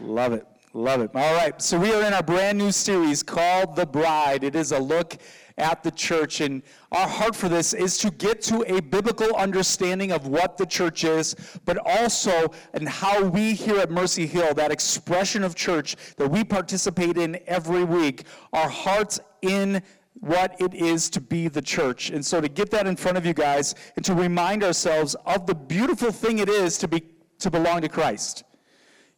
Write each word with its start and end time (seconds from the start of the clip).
Love 0.00 0.32
it. 0.32 0.46
Love 0.72 1.00
it. 1.02 1.10
All 1.14 1.34
right. 1.34 1.60
So 1.62 1.78
we 1.78 1.92
are 1.92 2.02
in 2.02 2.12
our 2.12 2.22
brand 2.22 2.58
new 2.58 2.72
series 2.72 3.22
called 3.22 3.76
The 3.76 3.86
Bride. 3.86 4.42
It 4.42 4.56
is 4.56 4.72
a 4.72 4.78
look 4.78 5.16
at 5.56 5.84
the 5.84 5.90
church. 5.92 6.40
And 6.40 6.64
our 6.90 7.06
heart 7.06 7.36
for 7.36 7.48
this 7.48 7.72
is 7.72 7.96
to 7.98 8.10
get 8.10 8.42
to 8.42 8.64
a 8.66 8.80
biblical 8.80 9.36
understanding 9.36 10.10
of 10.10 10.26
what 10.26 10.56
the 10.56 10.66
church 10.66 11.04
is, 11.04 11.36
but 11.64 11.78
also 11.86 12.50
and 12.72 12.88
how 12.88 13.22
we 13.22 13.54
here 13.54 13.78
at 13.78 13.90
Mercy 13.90 14.26
Hill, 14.26 14.52
that 14.54 14.72
expression 14.72 15.44
of 15.44 15.54
church 15.54 15.94
that 16.16 16.28
we 16.28 16.42
participate 16.42 17.16
in 17.16 17.38
every 17.46 17.84
week, 17.84 18.24
our 18.52 18.68
hearts 18.68 19.20
in 19.42 19.80
what 20.14 20.60
it 20.60 20.74
is 20.74 21.08
to 21.10 21.20
be 21.20 21.46
the 21.46 21.62
church. 21.62 22.10
And 22.10 22.24
so 22.24 22.40
to 22.40 22.48
get 22.48 22.70
that 22.72 22.88
in 22.88 22.96
front 22.96 23.16
of 23.16 23.24
you 23.24 23.34
guys 23.34 23.76
and 23.94 24.04
to 24.04 24.14
remind 24.14 24.64
ourselves 24.64 25.14
of 25.26 25.46
the 25.46 25.54
beautiful 25.54 26.10
thing 26.10 26.38
it 26.38 26.48
is 26.48 26.78
to 26.78 26.88
be 26.88 27.02
to 27.38 27.50
belong 27.50 27.82
to 27.82 27.88
Christ. 27.88 28.44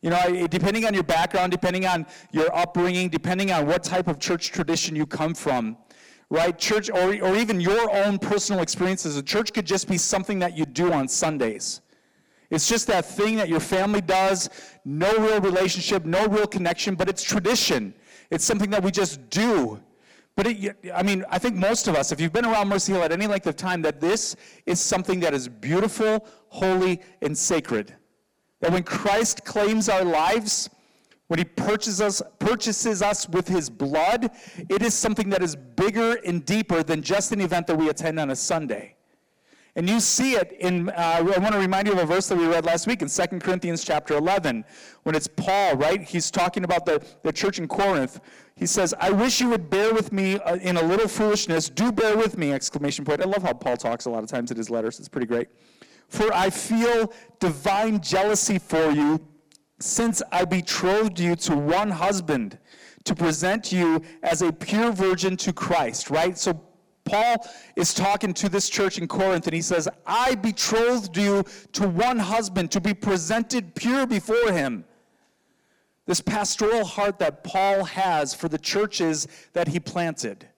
You 0.02 0.10
know, 0.10 0.46
depending 0.46 0.84
on 0.84 0.94
your 0.94 1.02
background, 1.02 1.52
depending 1.52 1.86
on 1.86 2.06
your 2.30 2.54
upbringing, 2.54 3.08
depending 3.08 3.50
on 3.50 3.66
what 3.66 3.82
type 3.82 4.08
of 4.08 4.18
church 4.18 4.52
tradition 4.52 4.94
you 4.94 5.06
come 5.06 5.34
from, 5.34 5.76
right? 6.30 6.56
Church, 6.58 6.90
or, 6.90 7.14
or 7.22 7.36
even 7.36 7.60
your 7.60 7.90
own 7.90 8.18
personal 8.18 8.62
experiences, 8.62 9.16
a 9.16 9.22
church 9.22 9.52
could 9.52 9.66
just 9.66 9.88
be 9.88 9.96
something 9.96 10.38
that 10.40 10.56
you 10.56 10.66
do 10.66 10.92
on 10.92 11.08
Sundays. 11.08 11.80
It's 12.50 12.68
just 12.68 12.86
that 12.86 13.04
thing 13.04 13.36
that 13.36 13.48
your 13.48 13.60
family 13.60 14.00
does, 14.00 14.50
no 14.84 15.12
real 15.18 15.40
relationship, 15.40 16.04
no 16.04 16.26
real 16.26 16.46
connection, 16.46 16.94
but 16.94 17.08
it's 17.08 17.22
tradition. 17.22 17.94
It's 18.30 18.44
something 18.44 18.70
that 18.70 18.82
we 18.82 18.90
just 18.90 19.28
do. 19.30 19.80
But 20.36 20.46
it, 20.46 20.76
I 20.94 21.02
mean, 21.02 21.24
I 21.30 21.38
think 21.38 21.56
most 21.56 21.88
of 21.88 21.96
us, 21.96 22.12
if 22.12 22.20
you've 22.20 22.32
been 22.32 22.44
around 22.44 22.68
Mercy 22.68 22.92
Hill 22.92 23.02
at 23.02 23.10
any 23.10 23.26
length 23.26 23.46
of 23.46 23.56
time, 23.56 23.82
that 23.82 24.00
this 24.00 24.36
is 24.66 24.78
something 24.78 25.18
that 25.20 25.32
is 25.32 25.48
beautiful, 25.48 26.26
holy, 26.48 27.00
and 27.22 27.36
sacred. 27.36 27.94
That 28.66 28.72
when 28.72 28.82
Christ 28.82 29.44
claims 29.44 29.88
our 29.88 30.04
lives, 30.04 30.70
when 31.28 31.38
he 31.38 31.44
purchases 31.44 32.00
us, 32.00 32.20
purchases 32.40 33.00
us 33.00 33.28
with 33.28 33.46
his 33.46 33.70
blood, 33.70 34.28
it 34.68 34.82
is 34.82 34.92
something 34.92 35.30
that 35.30 35.40
is 35.40 35.54
bigger 35.54 36.18
and 36.26 36.44
deeper 36.44 36.82
than 36.82 37.00
just 37.00 37.30
an 37.30 37.40
event 37.40 37.68
that 37.68 37.76
we 37.76 37.90
attend 37.90 38.18
on 38.18 38.30
a 38.30 38.34
Sunday. 38.34 38.96
And 39.76 39.88
you 39.88 40.00
see 40.00 40.32
it 40.32 40.50
in, 40.58 40.88
uh, 40.88 40.94
I 40.96 41.20
want 41.20 41.52
to 41.52 41.60
remind 41.60 41.86
you 41.86 41.92
of 41.92 42.00
a 42.00 42.06
verse 42.06 42.26
that 42.26 42.36
we 42.36 42.44
read 42.48 42.64
last 42.64 42.88
week 42.88 43.02
in 43.02 43.08
2 43.08 43.38
Corinthians 43.38 43.84
chapter 43.84 44.16
11, 44.16 44.64
when 45.04 45.14
it's 45.14 45.28
Paul, 45.28 45.76
right? 45.76 46.02
He's 46.02 46.32
talking 46.32 46.64
about 46.64 46.86
the, 46.86 47.00
the 47.22 47.32
church 47.32 47.60
in 47.60 47.68
Corinth. 47.68 48.18
He 48.56 48.66
says, 48.66 48.92
I 48.98 49.10
wish 49.10 49.40
you 49.40 49.48
would 49.50 49.70
bear 49.70 49.94
with 49.94 50.12
me 50.12 50.40
uh, 50.40 50.56
in 50.56 50.76
a 50.76 50.82
little 50.82 51.06
foolishness. 51.06 51.68
Do 51.68 51.92
bear 51.92 52.16
with 52.16 52.36
me, 52.36 52.52
exclamation 52.52 53.04
point. 53.04 53.20
I 53.20 53.26
love 53.26 53.44
how 53.44 53.52
Paul 53.52 53.76
talks 53.76 54.06
a 54.06 54.10
lot 54.10 54.24
of 54.24 54.28
times 54.28 54.50
in 54.50 54.56
his 54.56 54.70
letters. 54.70 54.98
It's 54.98 55.08
pretty 55.08 55.28
great. 55.28 55.46
For 56.08 56.32
I 56.32 56.50
feel 56.50 57.12
divine 57.40 58.00
jealousy 58.00 58.58
for 58.58 58.90
you, 58.90 59.20
since 59.78 60.22
I 60.32 60.44
betrothed 60.44 61.18
you 61.18 61.36
to 61.36 61.56
one 61.56 61.90
husband 61.90 62.58
to 63.04 63.14
present 63.14 63.72
you 63.72 64.02
as 64.22 64.42
a 64.42 64.52
pure 64.52 64.92
virgin 64.92 65.36
to 65.38 65.52
Christ, 65.52 66.10
right? 66.10 66.36
So 66.36 66.60
Paul 67.04 67.46
is 67.76 67.94
talking 67.94 68.34
to 68.34 68.48
this 68.48 68.68
church 68.68 68.98
in 68.98 69.06
Corinth 69.06 69.46
and 69.46 69.54
he 69.54 69.62
says, 69.62 69.88
I 70.06 70.34
betrothed 70.34 71.16
you 71.16 71.44
to 71.72 71.88
one 71.88 72.18
husband 72.18 72.72
to 72.72 72.80
be 72.80 72.94
presented 72.94 73.74
pure 73.74 74.06
before 74.06 74.50
him. 74.50 74.84
This 76.06 76.20
pastoral 76.20 76.84
heart 76.84 77.18
that 77.18 77.44
Paul 77.44 77.84
has 77.84 78.34
for 78.34 78.48
the 78.48 78.58
churches 78.58 79.28
that 79.52 79.68
he 79.68 79.80
planted 79.80 80.48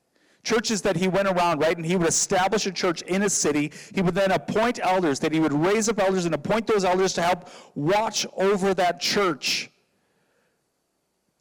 churches 0.49 0.81
that 0.81 0.97
he 0.97 1.09
went 1.09 1.29
around, 1.29 1.61
right? 1.61 1.77
And 1.77 1.85
he 1.85 1.97
would 1.97 2.09
establish 2.09 2.67
a 2.67 2.73
church 2.73 3.03
in 3.03 3.23
a 3.23 3.29
city. 3.29 3.71
He 3.95 4.01
would 4.01 4.15
then 4.15 4.31
appoint 4.31 4.81
elders, 4.83 5.21
that 5.21 5.33
he 5.33 5.41
would 5.41 5.53
raise 5.53 5.91
up 5.91 5.99
elders 6.01 6.25
and 6.25 6.35
appoint 6.35 6.67
those 6.67 6.85
elders 6.85 7.13
to 7.15 7.23
help 7.23 7.51
watch 7.75 8.27
over 8.35 8.73
that 8.75 8.99
church, 8.99 9.71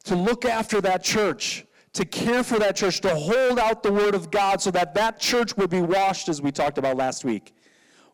to 0.04 0.14
look 0.14 0.44
after 0.44 0.82
that 0.82 1.02
church, 1.02 1.64
to 1.94 2.04
care 2.04 2.42
for 2.44 2.58
that 2.58 2.76
church, 2.76 3.00
to 3.00 3.14
hold 3.14 3.58
out 3.58 3.82
the 3.82 3.92
word 3.92 4.14
of 4.14 4.30
God 4.30 4.60
so 4.60 4.70
that 4.72 4.94
that 4.94 5.18
church 5.18 5.56
would 5.56 5.70
be 5.70 5.80
washed, 5.80 6.28
as 6.28 6.42
we 6.42 6.52
talked 6.52 6.76
about 6.76 6.98
last 6.98 7.24
week. 7.24 7.54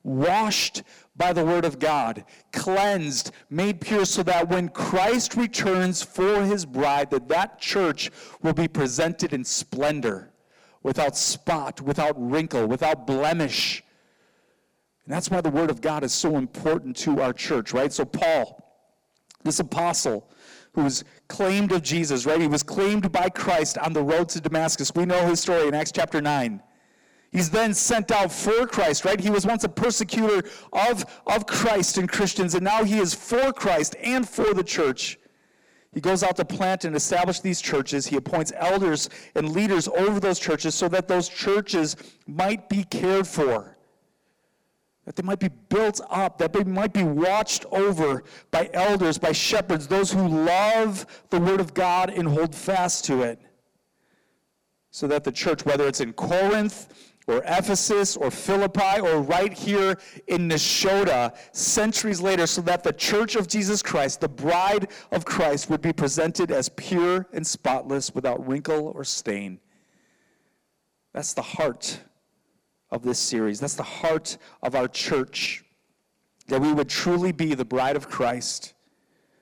Washed 0.05 0.85
by 1.17 1.33
the 1.33 1.45
word 1.45 1.65
of 1.65 1.79
God, 1.79 2.25
cleansed, 2.53 3.33
made 3.51 3.81
pure, 3.81 4.05
so 4.05 4.23
that 4.23 4.49
when 4.49 4.69
Christ 4.69 5.35
returns 5.35 6.03
for 6.05 6.45
his 6.45 6.65
bride, 6.65 7.11
that 7.11 7.27
that 7.29 7.59
church 7.59 8.13
will 8.43 8.53
be 8.53 8.69
presented 8.69 9.33
in 9.33 9.45
splendor 9.45 10.34
without 10.85 11.17
spot, 11.17 11.81
without 11.81 12.15
wrinkle, 12.17 12.69
without 12.69 13.09
blemish. 13.09 13.83
And 15.05 15.13
that's 15.13 15.31
why 15.31 15.41
the 15.41 15.51
Word 15.51 15.71
of 15.71 15.81
God 15.81 16.05
is 16.05 16.13
so 16.13 16.37
important 16.37 16.97
to 16.99 17.21
our 17.21 17.33
church, 17.33 17.73
right? 17.73 17.93
So, 17.93 18.05
Paul, 18.05 18.63
this 19.43 19.59
apostle 19.59 20.31
who 20.75 20.85
was 20.85 21.05
claimed 21.29 21.73
of 21.73 21.83
Jesus, 21.83 22.27
right? 22.27 22.41
He 22.41 22.47
was 22.47 22.63
claimed 22.63 23.11
by 23.11 23.29
Christ 23.29 23.79
on 23.79 23.93
the 23.93 24.03
road 24.03 24.29
to 24.31 24.41
Damascus. 24.41 24.93
We 24.95 25.07
know 25.07 25.27
his 25.27 25.41
story 25.41 25.67
in 25.67 25.75
Acts 25.75 25.93
chapter 25.93 26.21
9. 26.21 26.63
He's 27.33 27.51
then 27.51 27.75
sent 27.75 28.13
out 28.13 28.31
for 28.31 28.67
Christ, 28.67 29.05
right? 29.05 29.19
He 29.19 29.31
was 29.31 29.45
once 29.45 29.65
a 29.65 29.69
persecutor 29.69 30.49
of, 30.73 31.05
of 31.27 31.47
Christ 31.47 31.99
and 31.99 32.09
Christians, 32.09 32.55
and 32.55 32.63
now 32.63 32.85
he 32.85 32.99
is 32.99 33.13
for 33.15 33.53
Christ 33.53 33.97
and 34.01 34.29
for 34.29 34.55
the 34.55 34.63
church. 34.63 35.19
He 35.95 36.01
goes 36.01 36.25
out 36.25 36.37
to 36.37 36.45
plant 36.45 36.85
and 36.85 36.97
establish 36.97 37.39
these 37.39 37.63
churches. 37.63 38.05
He 38.07 38.17
appoints 38.17 38.53
elders 38.57 39.09
and 39.37 39.53
leaders 39.53 39.87
over 39.87 40.19
those 40.19 40.41
churches 40.41 40.75
so 40.75 40.89
that 40.89 41.07
those 41.07 41.29
churches 41.29 41.97
might 42.27 42.69
be 42.69 42.83
cared 42.83 43.29
for, 43.29 43.77
that 45.05 45.15
they 45.15 45.23
might 45.23 45.39
be 45.39 45.51
built 45.69 46.01
up, 46.11 46.37
that 46.39 46.53
they 46.53 46.65
might 46.65 46.93
be 46.93 47.05
watched 47.05 47.65
over 47.71 48.25
by 48.51 48.69
elders, 48.75 49.19
by 49.19 49.31
shepherds, 49.31 49.87
those 49.87 50.11
who 50.11 50.27
love 50.27 51.07
the 51.31 51.39
Word 51.39 51.61
of 51.61 51.75
God 51.75 52.11
and 52.11 52.27
hold 52.27 52.57
fast 52.57 53.05
to 53.05 53.23
it. 53.23 53.39
So 54.91 55.07
that 55.07 55.23
the 55.23 55.33
church, 55.33 55.65
whether 55.65 55.87
it's 55.87 56.01
in 56.01 56.13
Corinth 56.13 57.14
or 57.27 57.43
Ephesus 57.47 58.17
or 58.17 58.31
Philippi 58.31 59.01
or 59.01 59.21
right 59.23 59.53
here 59.53 59.99
in 60.27 60.49
Nashotah 60.49 61.35
centuries 61.53 62.21
later, 62.21 62.47
so 62.47 62.61
that 62.63 62.83
the 62.83 62.93
church 62.93 63.35
of 63.35 63.49
Jesus 63.49 63.83
Christ, 63.83 64.21
the 64.21 64.29
bride 64.29 64.89
of 65.11 65.25
Christ, 65.25 65.71
would 65.71 65.81
be 65.81 65.93
presented 65.93 66.51
as 66.51 66.69
pure 66.71 67.27
and 67.33 67.47
spotless 67.47 68.15
without 68.15 68.47
wrinkle 68.47 68.93
or 68.95 69.05
stain. 69.05 69.59
That's 71.15 71.33
the 71.33 71.43
heart 71.43 72.01
of 72.91 73.03
this 73.03 73.19
series. 73.19 73.61
That's 73.61 73.75
the 73.75 73.83
heart 73.83 74.37
of 74.63 74.75
our 74.75 74.89
church. 74.89 75.65
That 76.49 76.61
we 76.61 76.73
would 76.73 76.91
truly 76.91 77.33
be 77.33 77.55
the 77.55 77.65
bride 77.65 77.97
of 77.97 78.11
Christ, 78.11 78.75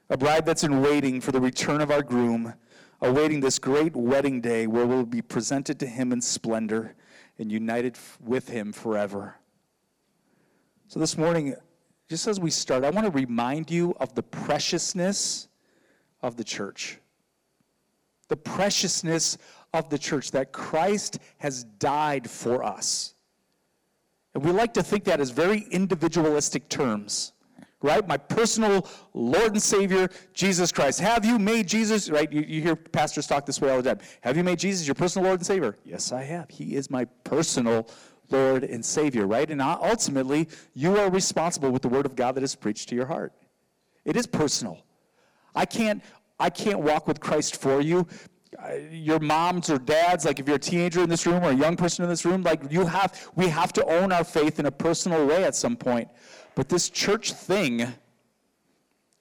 a 0.08 0.16
bride 0.16 0.46
that's 0.46 0.62
in 0.62 0.82
waiting 0.82 1.20
for 1.20 1.32
the 1.32 1.40
return 1.40 1.80
of 1.80 1.90
our 1.90 2.02
groom, 2.02 2.54
awaiting 3.00 3.40
this 3.40 3.58
great 3.58 3.96
wedding 3.96 4.40
day 4.40 4.68
where 4.68 4.86
we'll 4.86 5.04
be 5.04 5.22
presented 5.22 5.80
to 5.80 5.86
him 5.86 6.12
in 6.12 6.20
splendor 6.20 6.94
and 7.42 7.50
united 7.50 7.98
with 8.24 8.48
him 8.48 8.72
forever. 8.72 9.34
So 10.86 11.00
this 11.00 11.18
morning, 11.18 11.56
just 12.08 12.28
as 12.28 12.38
we 12.38 12.50
start, 12.50 12.84
I 12.84 12.90
want 12.90 13.04
to 13.04 13.10
remind 13.10 13.68
you 13.68 13.96
of 13.98 14.14
the 14.14 14.22
preciousness 14.22 15.48
of 16.22 16.36
the 16.36 16.44
church. 16.44 16.98
The 18.28 18.36
preciousness 18.36 19.38
of 19.74 19.90
the 19.90 19.98
church, 19.98 20.30
that 20.30 20.52
Christ 20.52 21.18
has 21.38 21.64
died 21.64 22.30
for 22.30 22.62
us. 22.62 23.14
And 24.34 24.44
we 24.44 24.52
like 24.52 24.72
to 24.74 24.82
think 24.82 25.04
that 25.04 25.20
as 25.20 25.30
very 25.30 25.66
individualistic 25.70 26.68
terms 26.68 27.32
right? 27.82 28.06
My 28.06 28.16
personal 28.16 28.86
Lord 29.14 29.52
and 29.52 29.62
Savior, 29.62 30.08
Jesus 30.32 30.72
Christ. 30.72 31.00
Have 31.00 31.24
you 31.24 31.38
made 31.38 31.68
Jesus, 31.68 32.10
right? 32.10 32.32
You, 32.32 32.42
you 32.42 32.62
hear 32.62 32.76
pastors 32.76 33.26
talk 33.26 33.46
this 33.46 33.60
way 33.60 33.70
all 33.70 33.82
the 33.82 33.94
time. 33.94 34.06
Have 34.22 34.36
you 34.36 34.44
made 34.44 34.58
Jesus 34.58 34.86
your 34.86 34.94
personal 34.94 35.26
Lord 35.26 35.40
and 35.40 35.46
Savior? 35.46 35.76
Yes, 35.84 36.12
I 36.12 36.22
have. 36.22 36.48
He 36.48 36.76
is 36.76 36.90
my 36.90 37.04
personal 37.24 37.88
Lord 38.30 38.64
and 38.64 38.84
Savior, 38.84 39.26
right? 39.26 39.48
And 39.50 39.60
ultimately, 39.60 40.48
you 40.74 40.96
are 40.96 41.10
responsible 41.10 41.70
with 41.70 41.82
the 41.82 41.88
Word 41.88 42.06
of 42.06 42.16
God 42.16 42.34
that 42.34 42.42
is 42.42 42.54
preached 42.54 42.88
to 42.88 42.94
your 42.94 43.06
heart. 43.06 43.32
It 44.04 44.16
is 44.16 44.26
personal. 44.26 44.78
I 45.54 45.66
can't, 45.66 46.02
I 46.40 46.50
can't 46.50 46.80
walk 46.80 47.06
with 47.06 47.20
Christ 47.20 47.60
for 47.60 47.80
you. 47.80 48.06
Uh, 48.58 48.74
your 48.90 49.18
moms 49.18 49.70
or 49.70 49.78
dads, 49.78 50.26
like 50.26 50.38
if 50.38 50.46
you're 50.46 50.56
a 50.56 50.60
teenager 50.60 51.02
in 51.02 51.08
this 51.08 51.26
room 51.26 51.42
or 51.42 51.50
a 51.50 51.54
young 51.54 51.74
person 51.74 52.04
in 52.04 52.10
this 52.10 52.24
room, 52.24 52.42
like 52.42 52.60
you 52.70 52.84
have, 52.84 53.30
we 53.34 53.48
have 53.48 53.72
to 53.72 53.84
own 53.86 54.12
our 54.12 54.24
faith 54.24 54.58
in 54.58 54.66
a 54.66 54.70
personal 54.70 55.26
way 55.26 55.44
at 55.44 55.54
some 55.54 55.74
point. 55.74 56.08
But 56.54 56.68
this 56.68 56.90
church 56.90 57.32
thing 57.32 57.86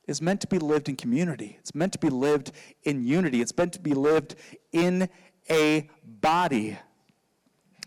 is 0.08 0.22
meant 0.22 0.42
to 0.42 0.48
be 0.48 0.60
lived 0.60 0.90
in 0.90 0.96
community. 0.96 1.58
It's 1.60 1.74
meant 1.74 1.94
to 1.94 2.00
be 2.00 2.10
lived 2.10 2.52
in 2.84 3.04
unity. 3.04 3.42
It's 3.42 3.56
meant 3.56 3.74
to 3.74 3.80
be 3.80 3.94
lived 3.94 4.36
in 4.72 5.10
a 5.50 5.90
body. 6.04 6.78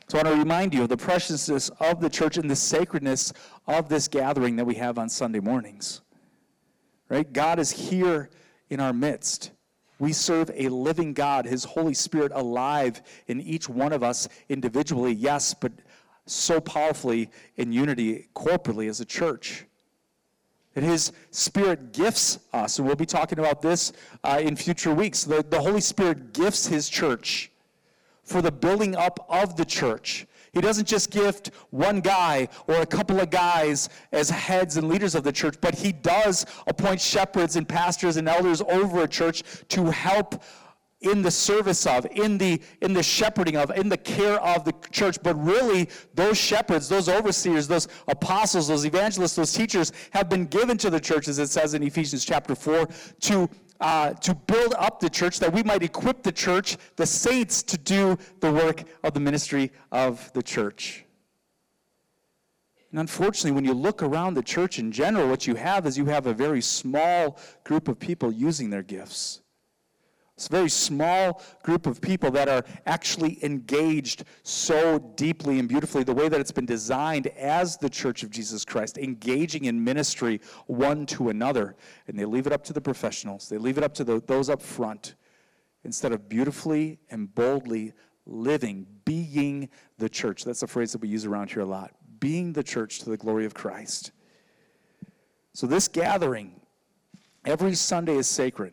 So 0.08 0.18
I 0.18 0.22
want 0.22 0.34
to 0.34 0.38
remind 0.38 0.74
you 0.74 0.82
of 0.82 0.88
the 0.88 0.96
preciousness 0.96 1.70
of 1.80 2.00
the 2.00 2.10
church 2.10 2.36
and 2.36 2.50
the 2.50 2.56
sacredness 2.56 3.32
of 3.66 3.88
this 3.88 4.08
gathering 4.08 4.56
that 4.56 4.64
we 4.64 4.74
have 4.74 4.98
on 4.98 5.08
Sunday 5.08 5.40
mornings. 5.40 6.02
Right? 7.08 7.30
God 7.30 7.58
is 7.58 7.70
here 7.70 8.30
in 8.70 8.80
our 8.80 8.92
midst. 8.92 9.50
We 9.98 10.12
serve 10.12 10.50
a 10.54 10.68
living 10.68 11.14
God, 11.14 11.46
His 11.46 11.64
Holy 11.64 11.94
Spirit 11.94 12.32
alive 12.34 13.00
in 13.28 13.40
each 13.40 13.68
one 13.68 13.92
of 13.92 14.02
us 14.02 14.28
individually, 14.48 15.12
yes, 15.12 15.54
but 15.54 15.72
so 16.26 16.60
powerfully 16.60 17.30
in 17.56 17.72
unity 17.72 18.28
corporately 18.34 18.88
as 18.88 19.00
a 19.00 19.04
church. 19.04 19.66
that 20.74 20.82
His 20.82 21.12
Spirit 21.30 21.92
gifts 21.92 22.38
us. 22.52 22.78
And 22.78 22.86
we'll 22.86 22.96
be 22.96 23.06
talking 23.06 23.38
about 23.38 23.62
this 23.62 23.92
uh, 24.22 24.40
in 24.42 24.56
future 24.56 24.94
weeks. 24.94 25.24
The, 25.24 25.44
the 25.48 25.60
Holy 25.60 25.80
Spirit 25.80 26.32
gifts 26.32 26.66
His 26.66 26.88
church 26.88 27.50
for 28.22 28.40
the 28.40 28.50
building 28.50 28.96
up 28.96 29.26
of 29.28 29.56
the 29.56 29.64
church. 29.64 30.26
He 30.54 30.60
doesn't 30.60 30.86
just 30.86 31.10
gift 31.10 31.50
one 31.70 32.00
guy 32.00 32.48
or 32.68 32.76
a 32.76 32.86
couple 32.86 33.18
of 33.18 33.28
guys 33.28 33.88
as 34.12 34.30
heads 34.30 34.76
and 34.76 34.88
leaders 34.88 35.16
of 35.16 35.24
the 35.24 35.32
church, 35.32 35.56
but 35.60 35.74
he 35.74 35.90
does 35.90 36.46
appoint 36.68 37.00
shepherds 37.00 37.56
and 37.56 37.68
pastors 37.68 38.16
and 38.16 38.28
elders 38.28 38.62
over 38.62 39.02
a 39.02 39.08
church 39.08 39.42
to 39.70 39.86
help 39.86 40.42
in 41.04 41.22
the 41.22 41.30
service 41.30 41.86
of, 41.86 42.06
in 42.12 42.38
the 42.38 42.60
in 42.80 42.92
the 42.92 43.02
shepherding 43.02 43.56
of, 43.56 43.70
in 43.70 43.88
the 43.88 43.96
care 43.96 44.40
of 44.40 44.64
the 44.64 44.74
church. 44.90 45.18
But 45.22 45.34
really, 45.42 45.88
those 46.14 46.38
shepherds, 46.38 46.88
those 46.88 47.08
overseers, 47.08 47.68
those 47.68 47.88
apostles, 48.08 48.68
those 48.68 48.84
evangelists, 48.86 49.36
those 49.36 49.52
teachers 49.52 49.92
have 50.10 50.28
been 50.28 50.46
given 50.46 50.76
to 50.78 50.90
the 50.90 51.00
church, 51.00 51.28
as 51.28 51.38
it 51.38 51.48
says 51.48 51.74
in 51.74 51.82
Ephesians 51.82 52.24
chapter 52.24 52.54
4, 52.54 52.88
to 53.20 53.48
uh, 53.80 54.14
to 54.14 54.34
build 54.34 54.74
up 54.78 55.00
the 55.00 55.10
church, 55.10 55.38
that 55.40 55.52
we 55.52 55.62
might 55.62 55.82
equip 55.82 56.22
the 56.22 56.32
church, 56.32 56.76
the 56.96 57.06
saints, 57.06 57.62
to 57.62 57.76
do 57.76 58.16
the 58.40 58.50
work 58.50 58.84
of 59.02 59.12
the 59.14 59.20
ministry 59.20 59.70
of 59.92 60.32
the 60.32 60.42
church. 60.42 61.04
And 62.90 63.00
unfortunately, 63.00 63.50
when 63.50 63.64
you 63.64 63.74
look 63.74 64.04
around 64.04 64.34
the 64.34 64.42
church 64.42 64.78
in 64.78 64.92
general, 64.92 65.28
what 65.28 65.48
you 65.48 65.56
have 65.56 65.84
is 65.84 65.98
you 65.98 66.06
have 66.06 66.28
a 66.28 66.32
very 66.32 66.60
small 66.60 67.38
group 67.64 67.88
of 67.88 67.98
people 67.98 68.30
using 68.30 68.70
their 68.70 68.84
gifts. 68.84 69.40
It's 70.36 70.48
a 70.48 70.50
very 70.50 70.68
small 70.68 71.42
group 71.62 71.86
of 71.86 72.00
people 72.00 72.30
that 72.32 72.48
are 72.48 72.64
actually 72.86 73.42
engaged 73.44 74.24
so 74.42 74.98
deeply 75.14 75.60
and 75.60 75.68
beautifully, 75.68 76.02
the 76.02 76.12
way 76.12 76.28
that 76.28 76.40
it's 76.40 76.50
been 76.50 76.66
designed 76.66 77.28
as 77.28 77.76
the 77.76 77.88
Church 77.88 78.24
of 78.24 78.30
Jesus 78.30 78.64
Christ, 78.64 78.98
engaging 78.98 79.66
in 79.66 79.82
ministry 79.82 80.40
one 80.66 81.06
to 81.06 81.28
another. 81.28 81.76
And 82.08 82.18
they 82.18 82.24
leave 82.24 82.48
it 82.48 82.52
up 82.52 82.64
to 82.64 82.72
the 82.72 82.80
professionals, 82.80 83.48
they 83.48 83.58
leave 83.58 83.78
it 83.78 83.84
up 83.84 83.94
to 83.94 84.04
the, 84.04 84.20
those 84.26 84.50
up 84.50 84.60
front, 84.60 85.14
instead 85.84 86.12
of 86.12 86.28
beautifully 86.28 86.98
and 87.10 87.32
boldly 87.34 87.92
living, 88.26 88.86
being 89.04 89.68
the 89.98 90.08
church. 90.08 90.44
That's 90.44 90.62
a 90.62 90.66
phrase 90.66 90.92
that 90.92 91.00
we 91.00 91.08
use 91.08 91.26
around 91.26 91.50
here 91.50 91.62
a 91.62 91.66
lot 91.66 91.92
being 92.24 92.54
the 92.54 92.62
church 92.62 93.00
to 93.00 93.10
the 93.10 93.18
glory 93.18 93.44
of 93.44 93.52
Christ. 93.52 94.12
So, 95.52 95.66
this 95.66 95.88
gathering 95.88 96.58
every 97.44 97.74
Sunday 97.74 98.16
is 98.16 98.26
sacred. 98.26 98.72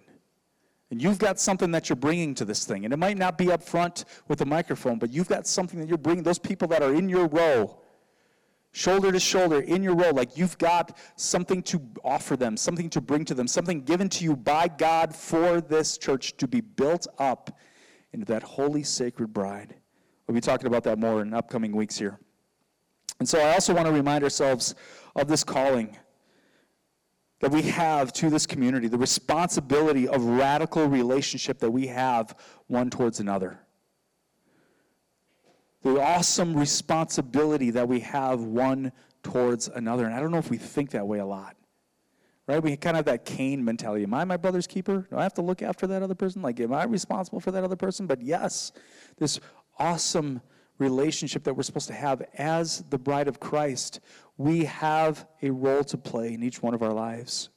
And 0.92 1.02
you've 1.02 1.20
got 1.20 1.40
something 1.40 1.72
that 1.72 1.88
you're 1.88 1.96
bringing 1.96 2.36
to 2.36 2.46
this 2.46 2.66
thing. 2.66 2.84
And 2.84 2.94
it 2.94 2.98
might 2.98 3.18
not 3.18 3.38
be 3.38 3.50
up 3.50 3.64
front 3.64 4.04
with 4.28 4.42
a 4.42 4.46
microphone, 4.46 5.00
but 5.00 5.10
you've 5.10 5.30
got 5.30 5.48
something 5.48 5.80
that 5.80 5.88
you're 5.88 5.98
bringing. 5.98 6.22
Those 6.22 6.38
people 6.38 6.68
that 6.68 6.84
are 6.84 6.94
in 6.94 7.08
your 7.08 7.28
row, 7.28 7.80
shoulder 8.74 9.10
to 9.10 9.20
shoulder, 9.20 9.62
in 9.62 9.84
your 9.84 9.96
row, 9.96 10.10
like 10.10 10.38
you've 10.38 10.58
got 10.58 10.98
something 11.16 11.64
to 11.64 11.82
offer 12.04 12.36
them, 12.36 12.58
something 12.58 12.90
to 12.90 13.00
bring 13.00 13.24
to 13.26 13.34
them, 13.34 13.48
something 13.48 13.82
given 13.84 14.10
to 14.10 14.26
you 14.26 14.36
by 14.36 14.68
God 14.68 15.16
for 15.16 15.62
this 15.62 15.98
church 15.98 16.36
to 16.38 16.48
be 16.48 16.60
built 16.60 17.08
up 17.18 17.58
into 18.12 18.26
that 18.26 18.44
holy, 18.44 18.84
sacred 18.84 19.32
bride. 19.34 19.74
We'll 20.28 20.36
be 20.36 20.42
talking 20.42 20.68
about 20.68 20.84
that 20.84 21.00
more 21.00 21.22
in 21.22 21.34
upcoming 21.34 21.74
weeks 21.74 21.98
here. 21.98 22.20
And 23.20 23.30
so 23.30 23.40
I 23.40 23.54
also 23.54 23.74
want 23.74 23.88
to 23.88 23.94
remind 23.94 24.26
ourselves 24.26 24.76
of 25.16 25.30
this 25.30 25.46
calling 25.46 25.98
that 27.42 27.52
we 27.52 27.64
have 27.64 28.14
to 28.14 28.30
this 28.30 28.46
community, 28.46 28.88
the 28.88 28.98
responsibility 28.98 30.08
of 30.08 30.24
radical 30.24 30.88
relationship 30.88 31.60
that 31.60 31.72
we 31.72 31.88
have 31.88 32.36
one 32.68 32.90
towards 32.90 33.20
another. 33.20 33.60
The 35.82 36.00
awesome 36.00 36.56
responsibility 36.56 37.72
that 37.72 37.88
we 37.88 38.02
have 38.02 38.42
one 38.42 38.92
towards 39.24 39.68
another. 39.68 40.06
And 40.06 40.14
I 40.14 40.20
don't 40.20 40.32
know 40.32 40.38
if 40.38 40.52
we 40.52 40.58
think 40.58 40.92
that 40.92 41.08
way 41.08 41.20
a 41.20 41.26
lot. 41.26 41.56
Right? 42.48 42.62
We 42.62 42.76
kind 42.78 42.96
of 42.96 43.06
have 43.06 43.06
that 43.06 43.26
Cain 43.26 43.64
mentality. 43.64 44.04
Am 44.04 44.14
I 44.14 44.24
my 44.24 44.38
brother's 44.38 44.68
keeper? 44.68 45.08
Do 45.10 45.18
I 45.18 45.24
have 45.24 45.34
to 45.36 45.42
look 45.42 45.62
after 45.62 45.88
that 45.88 46.04
other 46.04 46.16
person? 46.16 46.42
Like, 46.42 46.60
am 46.60 46.74
I 46.74 46.84
responsible 46.84 47.40
for 47.40 47.52
that 47.52 47.64
other 47.64 47.76
person? 47.76 48.06
But 48.06 48.22
yes, 48.22 48.72
this 49.18 49.40
awesome 49.80 50.42
relationship 50.82 51.44
that 51.44 51.54
we're 51.54 51.64
supposed 51.64 51.88
to 51.88 51.94
have 51.94 52.22
as 52.38 52.84
the 52.90 52.98
bride 52.98 53.28
of 53.28 53.40
Christ, 53.40 54.00
we 54.38 54.66
have 54.66 55.28
a 55.42 55.52
role 55.52 55.84
to 55.86 55.98
play 55.98 56.34
in 56.34 56.44
each 56.44 56.62
one 56.62 56.74
of 56.74 56.82
our 56.82 56.94
lives. 56.94 57.50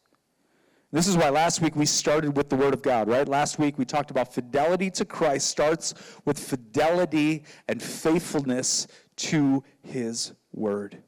This 0.92 1.08
is 1.08 1.16
why 1.16 1.28
last 1.28 1.60
week 1.60 1.74
we 1.74 1.86
started 1.86 2.36
with 2.36 2.48
the 2.48 2.54
Word 2.54 2.72
of 2.72 2.80
God, 2.80 3.08
right? 3.08 3.26
Last 3.26 3.58
week 3.58 3.78
we 3.78 3.84
talked 3.84 4.12
about 4.12 4.32
fidelity 4.32 4.90
to 4.92 5.04
Christ 5.04 5.48
starts 5.48 5.92
with 6.24 6.38
fidelity 6.38 7.42
and 7.66 7.82
faithfulness 7.82 8.86
to 9.16 9.64
His 9.82 10.34
Word. 10.52 11.02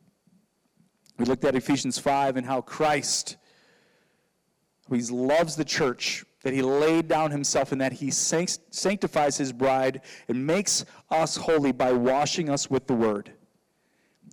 We 1.19 1.25
looked 1.25 1.45
at 1.45 1.55
Ephesians 1.55 1.99
5 1.99 2.37
and 2.37 2.45
how 2.45 2.62
Christ, 2.62 3.37
He 4.91 5.01
loves 5.03 5.55
the 5.55 5.65
church, 5.65 6.25
that 6.47 6.55
he 6.55 6.63
laid 6.63 7.09
down 7.09 7.33
himself 7.33 7.73
and 7.73 7.81
that 7.81 7.93
he 7.93 8.09
sanctifies 8.09 9.37
his 9.37 9.53
bride 9.53 10.01
and 10.29 10.47
makes 10.47 10.85
us 11.11 11.35
holy 11.35 11.73
by 11.73 11.91
washing 11.91 12.49
us 12.49 12.71
with 12.71 12.87
the 12.87 12.95
word. 12.95 13.33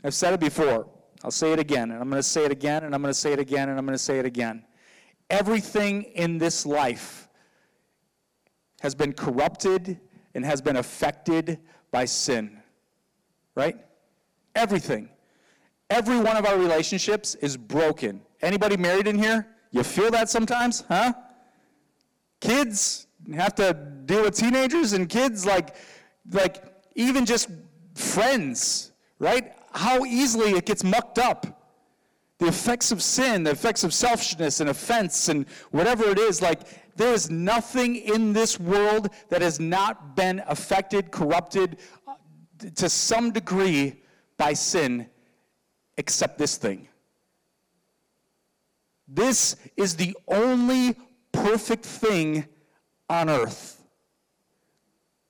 I've 0.03 0.13
said 0.13 0.31
it 0.31 0.39
before. 0.39 0.87
I'll 1.23 1.31
say 1.31 1.53
it 1.53 1.59
again, 1.59 1.89
and 1.89 1.99
I'm 1.99 2.11
going 2.11 2.19
to 2.19 2.29
say 2.29 2.45
it 2.45 2.51
again, 2.51 2.83
and 2.83 2.93
I'm 2.93 3.01
going 3.01 3.09
to 3.11 3.19
say 3.19 3.33
it 3.33 3.39
again, 3.39 3.69
and 3.69 3.79
I'm 3.79 3.85
going 3.87 3.95
to 3.95 4.03
say 4.03 4.19
it 4.19 4.27
again. 4.27 4.63
Everything 5.31 6.03
in 6.03 6.37
this 6.37 6.67
life 6.67 7.27
has 8.81 8.93
been 8.93 9.13
corrupted 9.13 9.99
and 10.35 10.45
has 10.45 10.61
been 10.61 10.75
affected 10.75 11.61
by 11.89 12.05
sin. 12.05 12.59
Right? 13.55 13.77
Everything. 14.53 15.09
Every 15.89 16.19
one 16.19 16.37
of 16.37 16.45
our 16.45 16.59
relationships 16.59 17.33
is 17.33 17.57
broken. 17.57 18.21
Anybody 18.43 18.77
married 18.77 19.07
in 19.07 19.17
here? 19.17 19.47
You 19.71 19.81
feel 19.81 20.11
that 20.11 20.29
sometimes, 20.29 20.83
huh? 20.87 21.13
Kids 22.43 23.07
have 23.33 23.55
to 23.55 23.73
deal 24.05 24.23
with 24.23 24.35
teenagers 24.35 24.91
and 24.93 25.07
kids 25.07 25.45
like 25.45 25.75
like 26.31 26.55
even 26.95 27.25
just 27.25 27.49
friends 27.95 28.91
right? 29.19 29.53
How 29.71 30.05
easily 30.05 30.51
it 30.51 30.65
gets 30.65 30.83
mucked 30.83 31.17
up. 31.17 31.41
The 32.39 32.47
effects 32.47 32.91
of 32.91 33.01
sin 33.01 33.43
the 33.43 33.51
effects 33.51 33.83
of 33.85 33.93
selfishness 33.93 34.59
and 34.59 34.69
offense 34.69 35.29
and 35.29 35.45
whatever 35.71 36.03
it 36.09 36.19
is 36.19 36.41
like 36.41 36.61
there 36.97 37.13
is 37.13 37.29
nothing 37.29 37.95
in 37.95 38.33
this 38.33 38.59
world 38.59 39.09
that 39.29 39.41
has 39.41 39.59
not 39.59 40.15
been 40.15 40.43
affected 40.47 41.09
corrupted 41.11 41.77
uh, 42.07 42.15
to 42.75 42.89
some 42.89 43.31
degree 43.31 44.01
by 44.37 44.51
sin 44.53 45.07
except 45.97 46.37
this 46.37 46.57
thing. 46.57 46.87
This 49.07 49.55
is 49.77 49.95
the 49.95 50.15
only 50.27 50.97
perfect 51.33 51.85
thing 51.85 52.45
on 53.09 53.29
earth. 53.29 53.83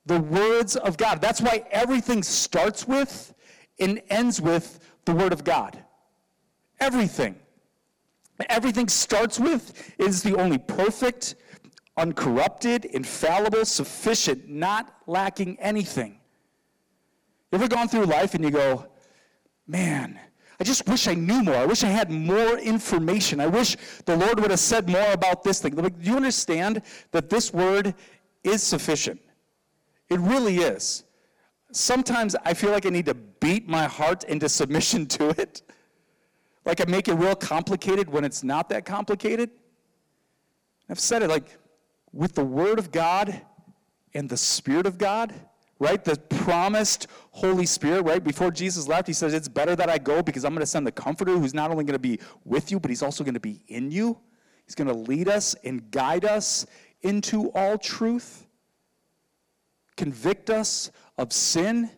The 0.06 0.20
words 0.20 0.76
of 0.76 0.96
God. 0.96 1.20
That's 1.20 1.40
why 1.40 1.64
everything 1.70 2.22
starts 2.22 2.86
with 2.86 3.34
and 3.80 4.00
ends 4.08 4.40
with 4.40 4.78
the 5.04 5.12
Word 5.12 5.32
of 5.32 5.42
God. 5.42 5.82
Everything. 6.78 7.36
Everything 8.48 8.88
starts 8.88 9.38
with 9.38 9.92
is 9.98 10.22
the 10.22 10.36
only 10.36 10.58
perfect, 10.58 11.36
uncorrupted, 11.96 12.84
infallible, 12.86 13.64
sufficient, 13.64 14.48
not 14.48 14.94
lacking 15.06 15.58
anything. 15.60 16.20
You 17.50 17.58
ever 17.58 17.68
gone 17.68 17.88
through 17.88 18.06
life 18.06 18.34
and 18.34 18.44
you 18.44 18.50
go, 18.50 18.86
man, 19.66 20.18
I 20.60 20.64
just 20.64 20.86
wish 20.88 21.08
I 21.08 21.14
knew 21.14 21.42
more. 21.42 21.56
I 21.56 21.66
wish 21.66 21.82
I 21.82 21.88
had 21.88 22.10
more 22.10 22.58
information. 22.58 23.40
I 23.40 23.46
wish 23.46 23.76
the 24.04 24.16
Lord 24.16 24.38
would 24.40 24.50
have 24.50 24.60
said 24.60 24.88
more 24.88 25.12
about 25.12 25.42
this 25.42 25.60
thing. 25.60 25.74
Do 25.74 25.90
you 26.00 26.16
understand 26.16 26.82
that 27.10 27.28
this 27.28 27.52
word 27.52 27.94
is 28.44 28.62
sufficient? 28.62 29.20
It 30.08 30.20
really 30.20 30.58
is. 30.58 31.04
Sometimes 31.72 32.36
I 32.44 32.54
feel 32.54 32.70
like 32.70 32.86
I 32.86 32.90
need 32.90 33.06
to 33.06 33.14
beat 33.14 33.68
my 33.68 33.84
heart 33.84 34.24
into 34.24 34.48
submission 34.48 35.06
to 35.18 35.30
it. 35.40 35.62
Like 36.64 36.80
I 36.80 36.84
make 36.88 37.08
it 37.08 37.14
real 37.14 37.34
complicated 37.34 38.08
when 38.08 38.24
it's 38.24 38.44
not 38.44 38.68
that 38.68 38.84
complicated. 38.84 39.50
I've 40.88 41.00
said 41.00 41.22
it 41.22 41.28
like 41.28 41.58
with 42.12 42.34
the 42.34 42.44
Word 42.44 42.78
of 42.78 42.92
God 42.92 43.42
and 44.14 44.28
the 44.28 44.36
Spirit 44.36 44.86
of 44.86 44.98
God, 44.98 45.34
right? 45.84 46.02
The 46.02 46.16
promised 46.16 47.08
Holy 47.30 47.66
Spirit, 47.66 48.02
right? 48.02 48.24
Before 48.24 48.50
Jesus 48.50 48.88
left, 48.88 49.06
he 49.06 49.12
says, 49.12 49.34
It's 49.34 49.48
better 49.48 49.76
that 49.76 49.90
I 49.90 49.98
go 49.98 50.22
because 50.22 50.44
I'm 50.44 50.52
going 50.52 50.60
to 50.60 50.66
send 50.66 50.86
the 50.86 50.92
Comforter 50.92 51.32
who's 51.32 51.52
not 51.52 51.70
only 51.70 51.84
going 51.84 51.92
to 51.92 51.98
be 51.98 52.18
with 52.44 52.72
you, 52.72 52.80
but 52.80 52.90
he's 52.90 53.02
also 53.02 53.22
going 53.22 53.34
to 53.34 53.40
be 53.40 53.62
in 53.68 53.90
you. 53.90 54.18
He's 54.64 54.74
going 54.74 54.88
to 54.88 54.94
lead 54.94 55.28
us 55.28 55.54
and 55.62 55.90
guide 55.90 56.24
us 56.24 56.66
into 57.02 57.50
all 57.50 57.76
truth, 57.76 58.46
convict 59.96 60.48
us 60.48 60.90
of 61.18 61.32
sin. 61.34 61.90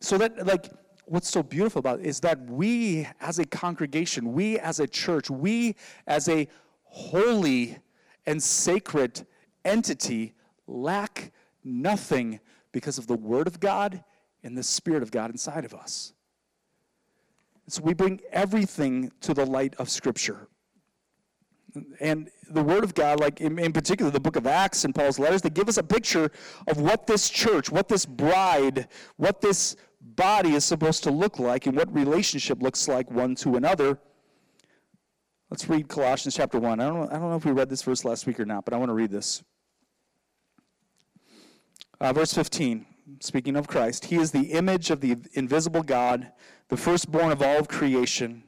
So 0.00 0.16
that, 0.16 0.46
like, 0.46 0.70
what's 1.04 1.28
so 1.28 1.42
beautiful 1.42 1.80
about 1.80 2.00
it 2.00 2.06
is 2.06 2.18
that 2.20 2.40
we 2.48 3.06
as 3.20 3.38
a 3.40 3.44
congregation, 3.44 4.32
we 4.32 4.58
as 4.58 4.80
a 4.80 4.86
church, 4.86 5.28
we 5.28 5.76
as 6.06 6.30
a 6.30 6.48
holy 6.84 7.76
and 8.24 8.42
sacred 8.42 9.26
entity 9.66 10.32
lack 10.66 11.30
nothing 11.64 12.40
because 12.72 12.98
of 12.98 13.06
the 13.06 13.16
Word 13.16 13.46
of 13.46 13.60
God 13.60 14.02
and 14.42 14.56
the 14.56 14.62
Spirit 14.62 15.02
of 15.02 15.10
God 15.10 15.30
inside 15.30 15.64
of 15.64 15.74
us. 15.74 16.12
So 17.68 17.82
we 17.82 17.94
bring 17.94 18.20
everything 18.32 19.12
to 19.20 19.34
the 19.34 19.46
light 19.46 19.74
of 19.78 19.88
Scripture. 19.88 20.48
And 22.00 22.28
the 22.50 22.62
Word 22.62 22.84
of 22.84 22.94
God, 22.94 23.20
like 23.20 23.40
in, 23.40 23.58
in, 23.58 23.72
particular 23.72 24.10
the 24.10 24.20
book 24.20 24.36
of 24.36 24.46
Acts 24.46 24.84
and 24.84 24.94
Paul's 24.94 25.18
letters, 25.18 25.40
they 25.40 25.48
give 25.48 25.68
us 25.68 25.78
a 25.78 25.82
picture 25.82 26.30
of 26.66 26.80
what 26.80 27.06
this 27.06 27.30
church, 27.30 27.70
what 27.70 27.88
this 27.88 28.04
bride, 28.04 28.88
what 29.16 29.40
this 29.40 29.76
body 30.00 30.50
is 30.50 30.64
supposed 30.64 31.02
to 31.04 31.10
look 31.10 31.38
like, 31.38 31.66
and 31.66 31.76
what 31.76 31.92
relationship 31.94 32.60
looks 32.60 32.88
like 32.88 33.10
one 33.10 33.34
to 33.36 33.56
another. 33.56 33.98
Let's 35.48 35.68
read 35.68 35.88
Colossians 35.88 36.34
chapter 36.34 36.58
1. 36.58 36.80
I 36.80 36.88
don't, 36.88 37.10
I 37.10 37.18
don't 37.18 37.30
know 37.30 37.36
if 37.36 37.44
we 37.44 37.52
read 37.52 37.70
this 37.70 37.82
verse 37.82 38.04
last 38.04 38.26
week 38.26 38.40
or 38.40 38.44
not, 38.44 38.64
but 38.64 38.74
I 38.74 38.76
want 38.76 38.90
to 38.90 38.94
read 38.94 39.10
this. 39.10 39.42
Uh, 42.02 42.12
verse 42.12 42.34
15, 42.34 42.84
speaking 43.20 43.54
of 43.54 43.68
Christ, 43.68 44.06
He 44.06 44.16
is 44.16 44.32
the 44.32 44.50
image 44.50 44.90
of 44.90 45.00
the 45.00 45.18
invisible 45.34 45.84
God, 45.84 46.32
the 46.66 46.76
firstborn 46.76 47.30
of 47.30 47.40
all 47.40 47.58
of 47.58 47.68
creation. 47.68 48.42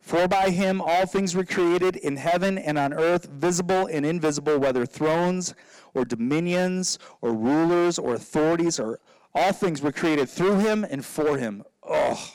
For 0.00 0.28
by 0.28 0.50
him 0.50 0.82
all 0.82 1.06
things 1.06 1.34
were 1.34 1.46
created 1.46 1.96
in 1.96 2.16
heaven 2.18 2.58
and 2.58 2.76
on 2.76 2.92
earth, 2.92 3.24
visible 3.24 3.86
and 3.86 4.04
invisible, 4.04 4.58
whether 4.58 4.84
thrones 4.84 5.54
or 5.94 6.04
dominions 6.04 6.98
or 7.22 7.32
rulers 7.32 7.98
or 7.98 8.16
authorities, 8.16 8.78
or 8.78 9.00
all 9.34 9.52
things 9.54 9.80
were 9.80 9.92
created 9.92 10.28
through 10.28 10.58
him 10.58 10.84
and 10.84 11.06
for 11.06 11.38
him. 11.38 11.64
Oh, 11.82 12.34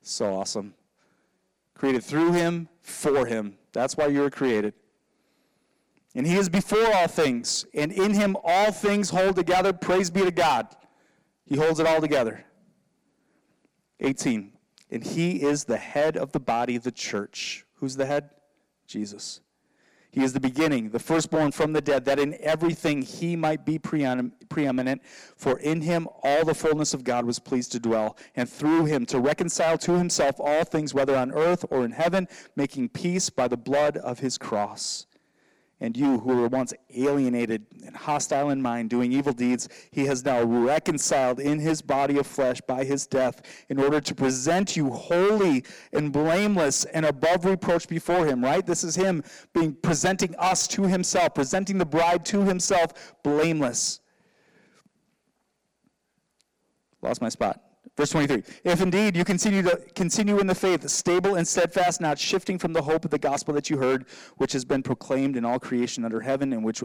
so 0.00 0.34
awesome. 0.34 0.72
Created 1.74 2.04
through 2.04 2.32
him, 2.32 2.70
for 2.80 3.26
him. 3.26 3.58
That's 3.74 3.98
why 3.98 4.06
you 4.06 4.20
were 4.20 4.30
created. 4.30 4.72
And 6.14 6.26
he 6.26 6.36
is 6.36 6.48
before 6.48 6.94
all 6.94 7.08
things, 7.08 7.64
and 7.72 7.90
in 7.90 8.12
him 8.14 8.36
all 8.44 8.70
things 8.70 9.10
hold 9.10 9.36
together. 9.36 9.72
Praise 9.72 10.10
be 10.10 10.22
to 10.22 10.30
God. 10.30 10.68
He 11.46 11.56
holds 11.56 11.80
it 11.80 11.86
all 11.86 12.00
together. 12.00 12.44
18 14.00 14.52
and 14.92 15.02
he 15.02 15.42
is 15.42 15.64
the 15.64 15.78
head 15.78 16.16
of 16.18 16.32
the 16.32 16.40
body 16.40 16.76
the 16.76 16.92
church. 16.92 17.64
Who's 17.76 17.96
the 17.96 18.06
head? 18.06 18.28
Jesus. 18.86 19.40
He 20.10 20.22
is 20.22 20.34
the 20.34 20.40
beginning, 20.40 20.90
the 20.90 20.98
firstborn 20.98 21.52
from 21.52 21.72
the 21.72 21.80
dead, 21.80 22.04
that 22.04 22.18
in 22.18 22.36
everything 22.40 23.00
he 23.00 23.34
might 23.34 23.64
be 23.64 23.78
preeminent. 23.78 25.02
For 25.36 25.58
in 25.58 25.80
him 25.80 26.06
all 26.22 26.44
the 26.44 26.54
fullness 26.54 26.92
of 26.92 27.02
God 27.02 27.24
was 27.24 27.38
pleased 27.38 27.72
to 27.72 27.80
dwell, 27.80 28.18
and 28.36 28.46
through 28.46 28.84
him 28.84 29.06
to 29.06 29.18
reconcile 29.18 29.78
to 29.78 29.96
himself 29.96 30.38
all 30.38 30.64
things, 30.64 30.92
whether 30.92 31.16
on 31.16 31.32
earth 31.32 31.64
or 31.70 31.86
in 31.86 31.92
heaven, 31.92 32.28
making 32.54 32.90
peace 32.90 33.30
by 33.30 33.48
the 33.48 33.56
blood 33.56 33.96
of 33.96 34.18
his 34.18 34.36
cross 34.36 35.06
and 35.82 35.96
you 35.96 36.20
who 36.20 36.36
were 36.36 36.46
once 36.46 36.72
alienated 36.94 37.66
and 37.84 37.96
hostile 37.96 38.50
in 38.50 38.62
mind, 38.62 38.88
doing 38.88 39.12
evil 39.12 39.32
deeds, 39.32 39.68
he 39.90 40.06
has 40.06 40.24
now 40.24 40.40
reconciled 40.44 41.40
in 41.40 41.58
his 41.58 41.82
body 41.82 42.18
of 42.18 42.26
flesh 42.26 42.60
by 42.60 42.84
his 42.84 43.04
death, 43.04 43.42
in 43.68 43.80
order 43.80 44.00
to 44.00 44.14
present 44.14 44.76
you 44.76 44.90
holy 44.90 45.64
and 45.92 46.12
blameless 46.12 46.84
and 46.84 47.04
above 47.04 47.44
reproach 47.44 47.88
before 47.88 48.24
him, 48.24 48.44
right? 48.44 48.64
This 48.64 48.84
is 48.84 48.94
him 48.94 49.24
being 49.52 49.74
presenting 49.74 50.36
us 50.36 50.68
to 50.68 50.84
himself, 50.84 51.34
presenting 51.34 51.78
the 51.78 51.84
bride 51.84 52.24
to 52.26 52.42
himself, 52.42 53.14
blameless. 53.24 53.98
Lost 57.02 57.20
my 57.20 57.28
spot. 57.28 57.60
Verse 57.96 58.10
23 58.10 58.42
If 58.64 58.80
indeed 58.80 59.16
you 59.16 59.24
continue 59.24 59.62
to 59.62 59.76
continue 59.94 60.38
in 60.38 60.46
the 60.46 60.54
faith, 60.54 60.88
stable 60.88 61.36
and 61.36 61.46
steadfast, 61.46 62.00
not 62.00 62.18
shifting 62.18 62.58
from 62.58 62.72
the 62.72 62.82
hope 62.82 63.04
of 63.04 63.10
the 63.10 63.18
gospel 63.18 63.52
that 63.54 63.68
you 63.68 63.78
heard, 63.78 64.06
which 64.36 64.52
has 64.52 64.64
been 64.64 64.82
proclaimed 64.82 65.36
in 65.36 65.44
all 65.44 65.58
creation 65.58 66.04
under 66.04 66.20
heaven, 66.20 66.52
in 66.52 66.62
which 66.62 66.82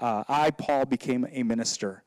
uh, 0.00 0.24
I, 0.28 0.50
Paul, 0.50 0.86
became 0.86 1.26
a 1.30 1.42
minister. 1.42 2.02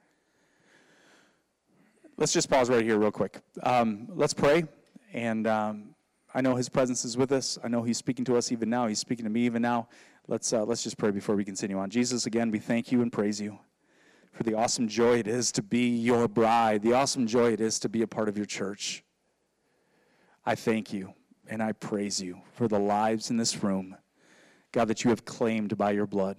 Let's 2.18 2.34
just 2.34 2.50
pause 2.50 2.70
right 2.70 2.84
here, 2.84 2.98
real 2.98 3.12
quick. 3.12 3.40
Um, 3.64 4.08
let's 4.10 4.34
pray. 4.34 4.66
And 5.14 5.48
um, 5.48 5.96
I 6.34 6.42
know 6.42 6.56
his 6.56 6.70
presence 6.70 7.06
is 7.06 7.18
with 7.18 7.32
us. 7.32 7.58
I 7.64 7.68
know 7.70 7.82
he's 7.82 7.98
speaking 7.98 8.26
to 8.26 8.36
us 8.36 8.52
even 8.52 8.70
now. 8.70 8.88
He's 8.88 9.00
speaking 9.00 9.24
to 9.24 9.32
me 9.32 9.42
even 9.46 9.62
now. 9.62 9.88
Let's, 10.28 10.52
uh, 10.54 10.66
let's 10.66 10.84
just 10.84 10.98
pray 10.98 11.12
before 11.12 11.36
we 11.36 11.46
continue 11.46 11.80
on. 11.80 11.90
Jesus, 11.90 12.26
again, 12.26 12.52
we 12.52 12.60
thank 12.60 12.92
you 12.92 13.02
and 13.02 13.12
praise 13.12 13.40
you 13.40 13.58
for 14.32 14.44
the 14.44 14.54
awesome 14.54 14.88
joy 14.88 15.20
it 15.20 15.28
is 15.28 15.52
to 15.54 15.62
be 15.62 15.90
your 15.90 16.28
bride, 16.28 16.82
the 16.82 16.94
awesome 16.94 17.28
joy 17.28 17.52
it 17.54 17.62
is 17.62 17.80
to 17.80 17.90
be 17.90 18.02
a 18.02 18.08
part 18.08 18.30
of 18.30 18.38
your 18.38 18.46
church. 18.46 19.04
I 20.46 20.56
thank 20.56 20.94
you 20.94 21.14
and 21.48 21.62
I 21.62 21.74
praise 21.74 22.22
you 22.22 22.42
for 22.54 22.68
the 22.68 22.80
lives 22.80 23.30
in 23.30 23.38
this 23.38 23.64
room, 23.64 23.96
God, 24.72 24.88
that 24.88 25.04
you 25.04 25.10
have 25.10 25.26
claimed 25.26 25.78
by 25.78 25.92
your 25.92 26.08
blood, 26.08 26.38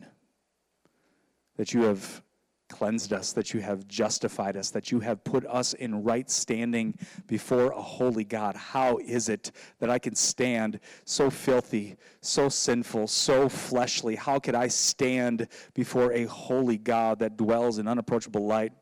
that 1.57 1.75
you 1.75 1.83
have 1.83 2.23
cleansed 2.71 3.13
us, 3.13 3.33
that 3.35 3.53
you 3.53 3.61
have 3.61 3.87
justified 3.87 4.57
us, 4.57 4.71
that 4.71 4.91
you 4.91 5.01
have 5.01 5.23
put 5.25 5.45
us 5.45 5.75
in 5.75 6.03
right 6.03 6.31
standing 6.31 6.95
before 7.27 7.73
a 7.73 7.83
holy 7.83 8.25
God. 8.25 8.57
How 8.57 8.99
is 8.99 9.29
it 9.29 9.53
that 9.81 9.91
I 9.91 9.99
can 9.99 10.15
stand 10.15 10.81
so 11.05 11.29
filthy, 11.29 11.97
so 12.23 12.49
sinful, 12.49 13.09
so 13.09 13.49
fleshly? 13.49 14.15
How 14.15 14.39
could 14.39 14.55
I 14.55 14.69
stand 14.69 15.49
before 15.75 16.13
a 16.13 16.25
holy 16.25 16.79
God 16.79 17.19
that 17.19 17.37
dwells 17.37 17.79
in 17.79 17.87
unapproachable 17.87 18.47
light? 18.47 18.73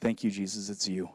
Thank 0.00 0.24
you, 0.24 0.30
Jesus, 0.30 0.70
it's 0.70 0.88
you. 0.88 1.10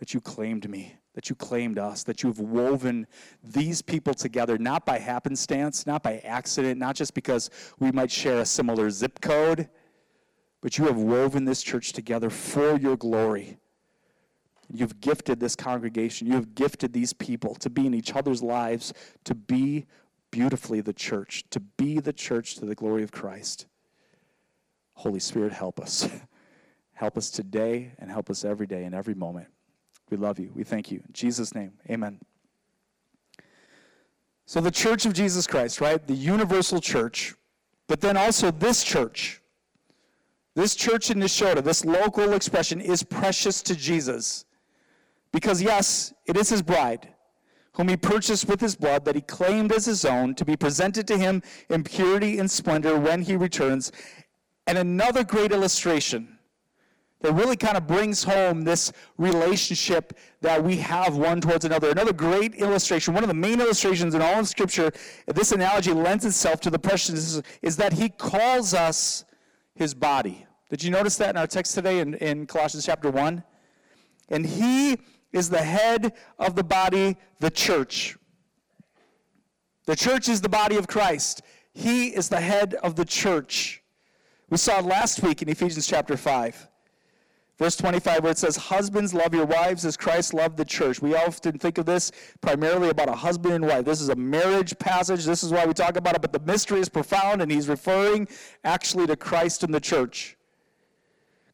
That 0.00 0.12
you 0.12 0.20
claimed 0.20 0.68
me, 0.68 0.96
that 1.14 1.30
you 1.30 1.36
claimed 1.36 1.78
us, 1.78 2.04
that 2.04 2.22
you 2.22 2.28
have 2.28 2.40
woven 2.40 3.06
these 3.42 3.82
people 3.82 4.14
together, 4.14 4.58
not 4.58 4.84
by 4.84 4.98
happenstance, 4.98 5.86
not 5.86 6.02
by 6.02 6.18
accident, 6.18 6.78
not 6.78 6.94
just 6.96 7.14
because 7.14 7.50
we 7.78 7.90
might 7.92 8.10
share 8.10 8.38
a 8.38 8.46
similar 8.46 8.90
zip 8.90 9.20
code 9.20 9.68
but 10.60 10.78
you 10.78 10.86
have 10.86 10.96
woven 10.96 11.44
this 11.44 11.62
church 11.62 11.92
together 11.92 12.30
for 12.30 12.76
your 12.76 12.96
glory. 12.96 13.58
You've 14.70 15.00
gifted 15.00 15.40
this 15.40 15.56
congregation, 15.56 16.26
you 16.26 16.34
have 16.34 16.54
gifted 16.54 16.92
these 16.92 17.12
people 17.12 17.54
to 17.56 17.70
be 17.70 17.86
in 17.86 17.94
each 17.94 18.14
other's 18.14 18.42
lives, 18.42 18.92
to 19.24 19.34
be 19.34 19.86
beautifully 20.30 20.80
the 20.80 20.92
church, 20.92 21.44
to 21.50 21.60
be 21.60 22.00
the 22.00 22.12
church 22.12 22.56
to 22.56 22.66
the 22.66 22.74
glory 22.74 23.02
of 23.02 23.10
Christ. 23.10 23.66
Holy 24.94 25.20
Spirit, 25.20 25.52
help 25.52 25.80
us. 25.80 26.08
help 26.94 27.16
us 27.16 27.30
today 27.30 27.92
and 27.98 28.10
help 28.10 28.28
us 28.28 28.44
every 28.44 28.66
day 28.66 28.84
and 28.84 28.94
every 28.94 29.14
moment. 29.14 29.46
We 30.10 30.16
love 30.16 30.38
you. 30.38 30.50
We 30.54 30.64
thank 30.64 30.90
you. 30.90 30.98
In 31.06 31.12
Jesus' 31.12 31.54
name, 31.54 31.72
amen. 31.88 32.18
So, 34.46 34.60
the 34.60 34.70
church 34.70 35.06
of 35.06 35.12
Jesus 35.12 35.46
Christ, 35.46 35.80
right? 35.80 36.04
The 36.04 36.14
universal 36.14 36.80
church, 36.80 37.34
but 37.86 38.00
then 38.00 38.16
also 38.16 38.50
this 38.50 38.82
church 38.82 39.40
this 40.58 40.74
church 40.74 41.10
in 41.10 41.18
Nashotah, 41.18 41.62
this 41.62 41.84
local 41.84 42.32
expression, 42.32 42.80
is 42.80 43.04
precious 43.04 43.62
to 43.62 43.76
Jesus. 43.76 44.44
Because, 45.32 45.62
yes, 45.62 46.12
it 46.26 46.36
is 46.36 46.48
his 46.48 46.62
bride, 46.62 47.14
whom 47.74 47.86
he 47.88 47.96
purchased 47.96 48.48
with 48.48 48.60
his 48.60 48.74
blood, 48.74 49.04
that 49.04 49.14
he 49.14 49.20
claimed 49.20 49.70
as 49.70 49.86
his 49.86 50.04
own, 50.04 50.34
to 50.34 50.44
be 50.44 50.56
presented 50.56 51.06
to 51.06 51.16
him 51.16 51.42
in 51.70 51.84
purity 51.84 52.40
and 52.40 52.50
splendor 52.50 52.98
when 52.98 53.22
he 53.22 53.36
returns. 53.36 53.92
And 54.66 54.76
another 54.76 55.22
great 55.22 55.52
illustration 55.52 56.36
that 57.20 57.34
really 57.34 57.56
kind 57.56 57.76
of 57.76 57.86
brings 57.86 58.24
home 58.24 58.64
this 58.64 58.92
relationship 59.16 60.18
that 60.40 60.62
we 60.62 60.76
have 60.78 61.16
one 61.16 61.40
towards 61.40 61.66
another. 61.66 61.90
Another 61.90 62.12
great 62.12 62.56
illustration, 62.56 63.14
one 63.14 63.22
of 63.22 63.28
the 63.28 63.34
main 63.34 63.60
illustrations 63.60 64.12
in 64.12 64.22
all 64.22 64.40
of 64.40 64.48
Scripture, 64.48 64.90
this 65.28 65.52
analogy 65.52 65.92
lends 65.92 66.24
itself 66.24 66.60
to 66.62 66.70
the 66.70 66.78
preciousness, 66.80 67.42
is 67.62 67.76
that 67.76 67.92
he 67.92 68.08
calls 68.08 68.74
us 68.74 69.24
his 69.76 69.94
body. 69.94 70.46
Did 70.68 70.82
you 70.82 70.90
notice 70.90 71.16
that 71.16 71.30
in 71.30 71.36
our 71.36 71.46
text 71.46 71.74
today 71.74 72.00
in, 72.00 72.14
in 72.14 72.46
Colossians 72.46 72.84
chapter 72.84 73.10
1? 73.10 73.42
And 74.28 74.44
he 74.44 74.98
is 75.32 75.48
the 75.48 75.62
head 75.62 76.12
of 76.38 76.56
the 76.56 76.64
body, 76.64 77.16
the 77.40 77.50
church. 77.50 78.16
The 79.86 79.96
church 79.96 80.28
is 80.28 80.40
the 80.40 80.48
body 80.48 80.76
of 80.76 80.86
Christ. 80.86 81.42
He 81.72 82.08
is 82.08 82.28
the 82.28 82.40
head 82.40 82.74
of 82.74 82.96
the 82.96 83.04
church. 83.04 83.82
We 84.50 84.58
saw 84.58 84.80
last 84.80 85.22
week 85.22 85.42
in 85.42 85.48
Ephesians 85.48 85.86
chapter 85.86 86.16
5. 86.16 86.68
Verse 87.58 87.74
25, 87.76 88.22
where 88.22 88.32
it 88.32 88.38
says, 88.38 88.56
Husbands, 88.56 89.12
love 89.12 89.34
your 89.34 89.44
wives 89.44 89.84
as 89.84 89.96
Christ 89.96 90.32
loved 90.32 90.56
the 90.56 90.64
church. 90.64 91.02
We 91.02 91.16
often 91.16 91.58
think 91.58 91.78
of 91.78 91.86
this 91.86 92.12
primarily 92.40 92.90
about 92.90 93.08
a 93.08 93.16
husband 93.16 93.54
and 93.54 93.66
wife. 93.66 93.84
This 93.84 94.00
is 94.00 94.10
a 94.10 94.14
marriage 94.14 94.78
passage. 94.78 95.24
This 95.24 95.42
is 95.42 95.50
why 95.50 95.66
we 95.66 95.74
talk 95.74 95.96
about 95.96 96.14
it, 96.14 96.22
but 96.22 96.32
the 96.32 96.40
mystery 96.40 96.78
is 96.78 96.88
profound, 96.88 97.42
and 97.42 97.50
he's 97.50 97.68
referring 97.68 98.28
actually 98.62 99.08
to 99.08 99.16
Christ 99.16 99.64
and 99.64 99.74
the 99.74 99.80
church. 99.80 100.37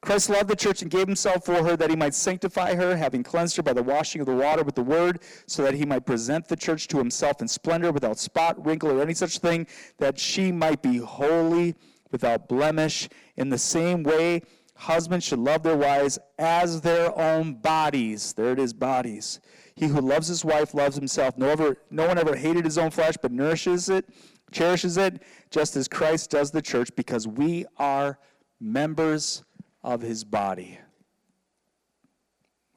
Christ 0.04 0.28
loved 0.28 0.49
the 0.49 0.56
church 0.56 0.82
and 0.82 0.90
gave 0.90 1.06
himself 1.06 1.46
for 1.46 1.64
her 1.64 1.78
that 1.78 1.88
he 1.88 1.96
might 1.96 2.12
sanctify 2.12 2.75
her, 2.75 2.94
having 2.94 3.23
cleansed 3.23 3.56
her 3.56 3.62
by 3.62 3.73
the 3.73 3.82
washing 3.82 4.20
of 4.20 4.26
the 4.26 4.37
water 4.37 4.62
with 4.62 4.75
the 4.75 4.82
word, 4.82 5.20
so 5.46 5.62
that 5.62 5.73
he 5.73 5.87
might 5.87 6.04
present 6.04 6.46
the 6.46 6.56
church 6.56 6.88
to 6.88 6.99
himself 6.99 7.40
in 7.40 7.49
splendor, 7.49 7.90
without 7.90 8.18
spot, 8.18 8.62
wrinkle, 8.66 8.90
or 8.90 9.00
any 9.00 9.14
such 9.14 9.38
thing, 9.38 9.66
that 9.96 10.18
she 10.18 10.52
might 10.52 10.82
be 10.82 10.99
holy, 10.99 11.75
without 12.11 12.49
blemish. 12.49 13.08
In 13.38 13.49
the 13.49 13.56
same 13.56 14.02
way, 14.02 14.42
husbands 14.76 15.25
should 15.25 15.38
love 15.38 15.62
their 15.62 15.78
wives 15.78 16.18
as 16.38 16.82
their 16.82 17.18
own 17.18 17.54
bodies. 17.54 18.34
There 18.34 18.52
it 18.52 18.58
is, 18.58 18.75
bodies. 18.75 19.40
He 19.75 19.87
who 19.87 20.02
loves 20.02 20.28
his 20.28 20.44
wife 20.44 20.75
loves 20.75 20.96
himself. 20.96 21.38
No, 21.38 21.49
ever, 21.49 21.78
no 21.90 22.06
one 22.06 22.18
ever 22.18 22.37
hated 22.37 22.66
his 22.66 22.76
own 22.76 22.90
flesh, 22.90 23.14
but 23.23 23.32
nourishes 23.32 23.88
it, 23.88 24.06
cherishes 24.52 24.99
it, 24.99 25.23
just 25.50 25.76
as 25.76 25.88
Christ 25.88 26.30
does 26.30 26.50
the 26.50 26.61
church, 26.61 26.90
because 26.94 27.26
we 27.26 27.64
are 27.78 28.18
members 28.61 29.42
of 29.85 30.00
his 30.00 30.25
body. 30.25 30.79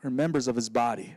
We're 0.03 0.09
members 0.09 0.47
of 0.47 0.55
his 0.55 0.69
body. 0.69 1.15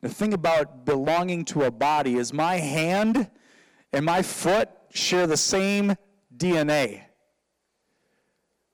The 0.00 0.08
thing 0.08 0.32
about 0.32 0.84
belonging 0.84 1.44
to 1.46 1.64
a 1.64 1.70
body 1.70 2.16
is 2.16 2.32
my 2.32 2.56
hand 2.56 3.30
and 3.92 4.04
my 4.04 4.22
foot 4.22 4.68
share 4.90 5.26
the 5.26 5.36
same 5.36 5.94
DNA. 6.36 7.02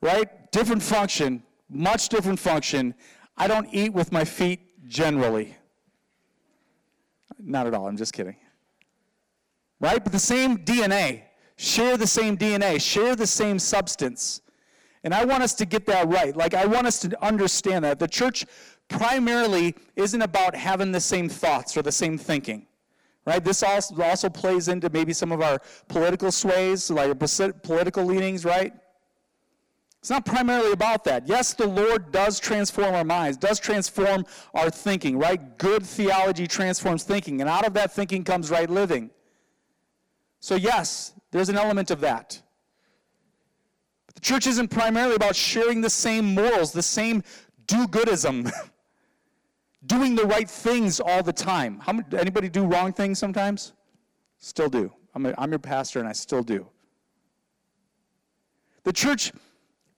Right? 0.00 0.50
Different 0.52 0.82
function, 0.82 1.42
much 1.68 2.08
different 2.08 2.38
function. 2.38 2.94
I 3.36 3.48
don't 3.48 3.68
eat 3.72 3.92
with 3.92 4.12
my 4.12 4.24
feet 4.24 4.88
generally. 4.88 5.56
Not 7.38 7.66
at 7.66 7.74
all, 7.74 7.88
I'm 7.88 7.96
just 7.96 8.12
kidding. 8.12 8.36
Right? 9.80 10.02
But 10.02 10.12
the 10.12 10.18
same 10.18 10.58
DNA, 10.58 11.22
share 11.56 11.96
the 11.96 12.06
same 12.06 12.38
DNA, 12.38 12.80
share 12.80 13.14
the 13.14 13.26
same 13.26 13.58
substance. 13.58 14.40
And 15.04 15.14
I 15.14 15.24
want 15.24 15.42
us 15.42 15.54
to 15.54 15.64
get 15.64 15.86
that 15.86 16.08
right. 16.08 16.36
Like, 16.36 16.54
I 16.54 16.66
want 16.66 16.86
us 16.86 16.98
to 17.00 17.24
understand 17.24 17.84
that. 17.84 17.98
The 17.98 18.08
church 18.08 18.44
primarily 18.88 19.74
isn't 19.96 20.22
about 20.22 20.54
having 20.56 20.92
the 20.92 21.00
same 21.00 21.28
thoughts 21.28 21.76
or 21.76 21.82
the 21.82 21.92
same 21.92 22.18
thinking. 22.18 22.66
Right? 23.24 23.44
This 23.44 23.62
also, 23.62 24.02
also 24.02 24.30
plays 24.30 24.68
into 24.68 24.88
maybe 24.90 25.12
some 25.12 25.32
of 25.32 25.42
our 25.42 25.60
political 25.88 26.32
sways, 26.32 26.90
like 26.90 27.18
political 27.62 28.04
leanings, 28.04 28.44
right? 28.44 28.72
It's 30.00 30.10
not 30.10 30.24
primarily 30.24 30.72
about 30.72 31.04
that. 31.04 31.26
Yes, 31.26 31.52
the 31.52 31.66
Lord 31.66 32.12
does 32.12 32.40
transform 32.40 32.94
our 32.94 33.04
minds, 33.04 33.36
does 33.36 33.60
transform 33.60 34.24
our 34.54 34.70
thinking, 34.70 35.18
right? 35.18 35.58
Good 35.58 35.84
theology 35.84 36.46
transforms 36.46 37.02
thinking, 37.02 37.40
and 37.40 37.50
out 37.50 37.66
of 37.66 37.74
that 37.74 37.92
thinking 37.92 38.24
comes 38.24 38.50
right 38.50 38.70
living. 38.70 39.10
So, 40.40 40.54
yes, 40.54 41.12
there's 41.30 41.48
an 41.48 41.56
element 41.56 41.90
of 41.90 42.00
that. 42.00 42.40
The 44.18 44.22
church 44.22 44.48
isn't 44.48 44.66
primarily 44.66 45.14
about 45.14 45.36
sharing 45.36 45.80
the 45.80 45.88
same 45.88 46.34
morals, 46.34 46.72
the 46.72 46.82
same 46.82 47.22
do 47.68 47.86
goodism, 47.86 48.50
doing 49.86 50.16
the 50.16 50.24
right 50.24 50.50
things 50.50 50.98
all 50.98 51.22
the 51.22 51.32
time. 51.32 51.78
How, 51.78 51.92
many, 51.92 52.04
anybody 52.18 52.48
do 52.48 52.64
wrong 52.64 52.92
things 52.92 53.20
sometimes? 53.20 53.74
Still 54.40 54.68
do. 54.68 54.92
I'm, 55.14 55.24
a, 55.24 55.34
I'm 55.38 55.50
your 55.50 55.60
pastor, 55.60 56.00
and 56.00 56.08
I 56.08 56.14
still 56.14 56.42
do. 56.42 56.66
The 58.82 58.92
church 58.92 59.30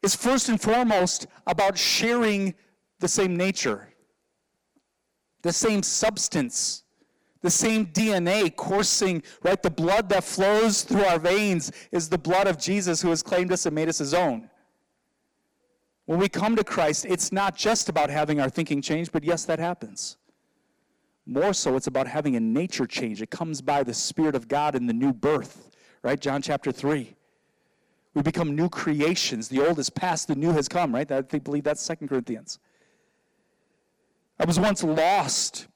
is 0.02 0.14
first 0.14 0.50
and 0.50 0.60
foremost 0.60 1.26
about 1.46 1.78
sharing 1.78 2.54
the 2.98 3.08
same 3.08 3.34
nature, 3.34 3.88
the 5.40 5.52
same 5.54 5.82
substance, 5.82 6.84
the 7.42 7.50
same 7.50 7.86
DNA 7.86 8.54
coursing, 8.54 9.22
right? 9.42 9.62
The 9.62 9.70
blood 9.70 10.08
that 10.10 10.24
flows 10.24 10.82
through 10.82 11.04
our 11.04 11.18
veins 11.18 11.72
is 11.90 12.08
the 12.08 12.18
blood 12.18 12.46
of 12.46 12.58
Jesus 12.58 13.00
who 13.00 13.08
has 13.10 13.22
claimed 13.22 13.52
us 13.52 13.66
and 13.66 13.74
made 13.74 13.88
us 13.88 13.98
his 13.98 14.12
own. 14.12 14.50
When 16.04 16.18
we 16.18 16.28
come 16.28 16.56
to 16.56 16.64
Christ, 16.64 17.06
it's 17.08 17.32
not 17.32 17.56
just 17.56 17.88
about 17.88 18.10
having 18.10 18.40
our 18.40 18.50
thinking 18.50 18.82
change, 18.82 19.12
but 19.12 19.24
yes, 19.24 19.44
that 19.44 19.58
happens. 19.58 20.16
More 21.24 21.52
so, 21.52 21.76
it's 21.76 21.86
about 21.86 22.08
having 22.08 22.36
a 22.36 22.40
nature 22.40 22.86
change. 22.86 23.22
It 23.22 23.30
comes 23.30 23.62
by 23.62 23.84
the 23.84 23.94
Spirit 23.94 24.34
of 24.34 24.48
God 24.48 24.74
in 24.74 24.86
the 24.86 24.92
new 24.92 25.12
birth, 25.12 25.70
right? 26.02 26.20
John 26.20 26.42
chapter 26.42 26.72
3. 26.72 27.14
We 28.14 28.22
become 28.22 28.56
new 28.56 28.68
creations. 28.68 29.48
The 29.48 29.64
old 29.64 29.78
is 29.78 29.88
past, 29.88 30.26
the 30.26 30.34
new 30.34 30.50
has 30.50 30.68
come, 30.68 30.92
right? 30.92 31.10
I 31.10 31.20
believe 31.20 31.62
that's 31.62 31.80
Second 31.80 32.08
Corinthians. 32.08 32.58
I 34.40 34.44
was 34.46 34.58
once 34.58 34.82
lost, 34.82 35.68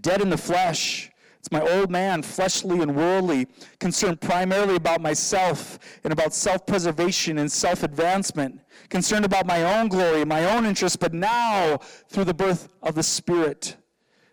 dead 0.00 0.20
in 0.20 0.30
the 0.30 0.36
flesh. 0.36 1.10
It's 1.38 1.50
my 1.50 1.60
old 1.60 1.90
man, 1.90 2.22
fleshly 2.22 2.80
and 2.80 2.94
worldly, 2.94 3.48
concerned 3.80 4.20
primarily 4.20 4.76
about 4.76 5.00
myself 5.00 5.78
and 6.04 6.12
about 6.12 6.32
self 6.32 6.66
preservation 6.66 7.38
and 7.38 7.50
self 7.50 7.82
advancement, 7.82 8.60
concerned 8.88 9.24
about 9.24 9.46
my 9.46 9.78
own 9.78 9.88
glory, 9.88 10.24
my 10.24 10.44
own 10.54 10.64
interests, 10.64 10.96
but 10.96 11.12
now, 11.12 11.78
through 12.08 12.24
the 12.24 12.34
birth 12.34 12.68
of 12.82 12.94
the 12.94 13.02
Spirit, 13.02 13.76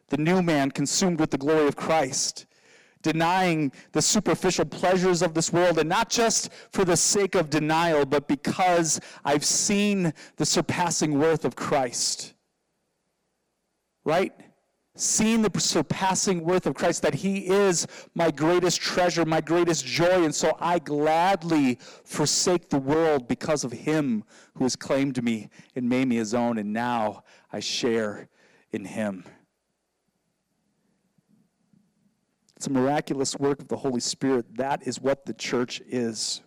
the 0.09 0.17
new 0.17 0.43
man 0.43 0.69
consumed 0.69 1.19
with 1.19 1.31
the 1.31 1.37
glory 1.37 1.67
of 1.67 1.75
Christ 1.75 2.45
denying 3.01 3.71
the 3.91 4.01
superficial 4.01 4.65
pleasures 4.65 5.21
of 5.21 5.33
this 5.33 5.53
world, 5.53 5.79
and 5.79 5.87
not 5.87 6.09
just 6.09 6.49
for 6.71 6.83
the 6.83 6.97
sake 6.97 7.35
of 7.35 7.49
denial, 7.49 8.05
but 8.05 8.27
because 8.27 8.99
I've 9.23 9.45
seen 9.45 10.13
the 10.35 10.45
surpassing 10.45 11.17
worth 11.17 11.45
of 11.45 11.55
Christ. 11.55 12.33
Right? 14.03 14.33
Seen 14.95 15.41
the 15.41 15.59
surpassing 15.59 16.43
worth 16.43 16.65
of 16.65 16.73
Christ, 16.73 17.01
that 17.03 17.13
He 17.13 17.47
is 17.47 17.87
my 18.15 18.31
greatest 18.31 18.81
treasure, 18.81 19.23
my 19.23 19.39
greatest 19.39 19.85
joy, 19.85 20.25
and 20.25 20.35
so 20.35 20.57
I 20.59 20.79
gladly 20.79 21.79
forsake 22.03 22.69
the 22.69 22.79
world 22.79 23.27
because 23.27 23.63
of 23.63 23.71
Him 23.71 24.23
who 24.55 24.65
has 24.65 24.75
claimed 24.75 25.23
me 25.23 25.49
and 25.75 25.87
made 25.87 26.07
me 26.09 26.17
His 26.17 26.33
own, 26.33 26.57
and 26.57 26.73
now 26.73 27.23
I 27.51 27.61
share 27.61 28.27
in 28.71 28.83
Him. 28.83 29.23
It's 32.57 32.67
a 32.67 32.71
miraculous 32.71 33.37
work 33.37 33.61
of 33.61 33.69
the 33.69 33.77
Holy 33.77 34.01
Spirit. 34.01 34.57
That 34.57 34.85
is 34.85 34.99
what 34.99 35.25
the 35.25 35.33
church 35.33 35.81
is. 35.87 36.41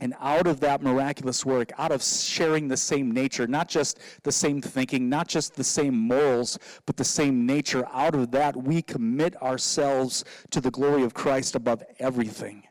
And 0.00 0.14
out 0.18 0.46
of 0.46 0.60
that 0.60 0.82
miraculous 0.82 1.44
work, 1.44 1.72
out 1.78 1.92
of 1.92 2.02
sharing 2.02 2.68
the 2.68 2.76
same 2.76 3.10
nature, 3.12 3.46
not 3.46 3.68
just 3.68 3.98
the 4.22 4.32
same 4.32 4.62
thinking, 4.62 5.08
not 5.08 5.28
just 5.28 5.54
the 5.54 5.64
same 5.64 5.94
morals, 5.94 6.58
but 6.86 6.96
the 6.96 7.04
same 7.04 7.44
nature, 7.44 7.86
out 7.92 8.14
of 8.14 8.30
that, 8.30 8.56
we 8.56 8.80
commit 8.80 9.40
ourselves 9.42 10.24
to 10.50 10.60
the 10.60 10.70
glory 10.70 11.02
of 11.02 11.12
Christ 11.12 11.54
above 11.54 11.82
everything. 11.98 12.62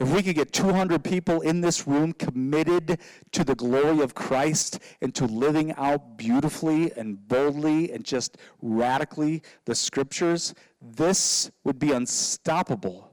If 0.00 0.14
we 0.14 0.22
could 0.22 0.34
get 0.34 0.54
200 0.54 1.04
people 1.04 1.42
in 1.42 1.60
this 1.60 1.86
room 1.86 2.14
committed 2.14 3.00
to 3.32 3.44
the 3.44 3.54
glory 3.54 4.00
of 4.00 4.14
Christ 4.14 4.78
and 5.02 5.14
to 5.14 5.26
living 5.26 5.74
out 5.74 6.16
beautifully 6.16 6.90
and 6.92 7.28
boldly 7.28 7.92
and 7.92 8.02
just 8.02 8.38
radically 8.62 9.42
the 9.66 9.74
scriptures, 9.74 10.54
this 10.80 11.50
would 11.64 11.78
be 11.78 11.92
unstoppable. 11.92 13.09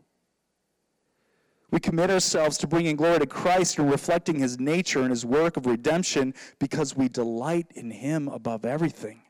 We 1.69 1.79
commit 1.79 2.09
ourselves 2.09 2.57
to 2.59 2.67
bringing 2.67 2.95
glory 2.95 3.19
to 3.19 3.25
Christ 3.25 3.77
and 3.77 3.91
reflecting 3.91 4.39
his 4.39 4.59
nature 4.59 5.01
and 5.01 5.09
his 5.09 5.25
work 5.25 5.57
of 5.57 5.65
redemption 5.65 6.33
because 6.59 6.95
we 6.95 7.09
delight 7.09 7.67
in 7.75 7.91
him 7.91 8.27
above 8.29 8.63
everything. 8.63 9.21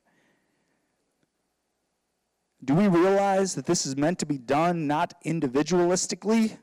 Do 2.64 2.76
we 2.76 2.88
realize 2.88 3.56
that 3.56 3.66
this 3.66 3.86
is 3.86 3.98
meant 3.98 4.20
to 4.20 4.26
be 4.26 4.38
done 4.38 4.88
not 4.88 5.14
individualistically? 5.26 6.58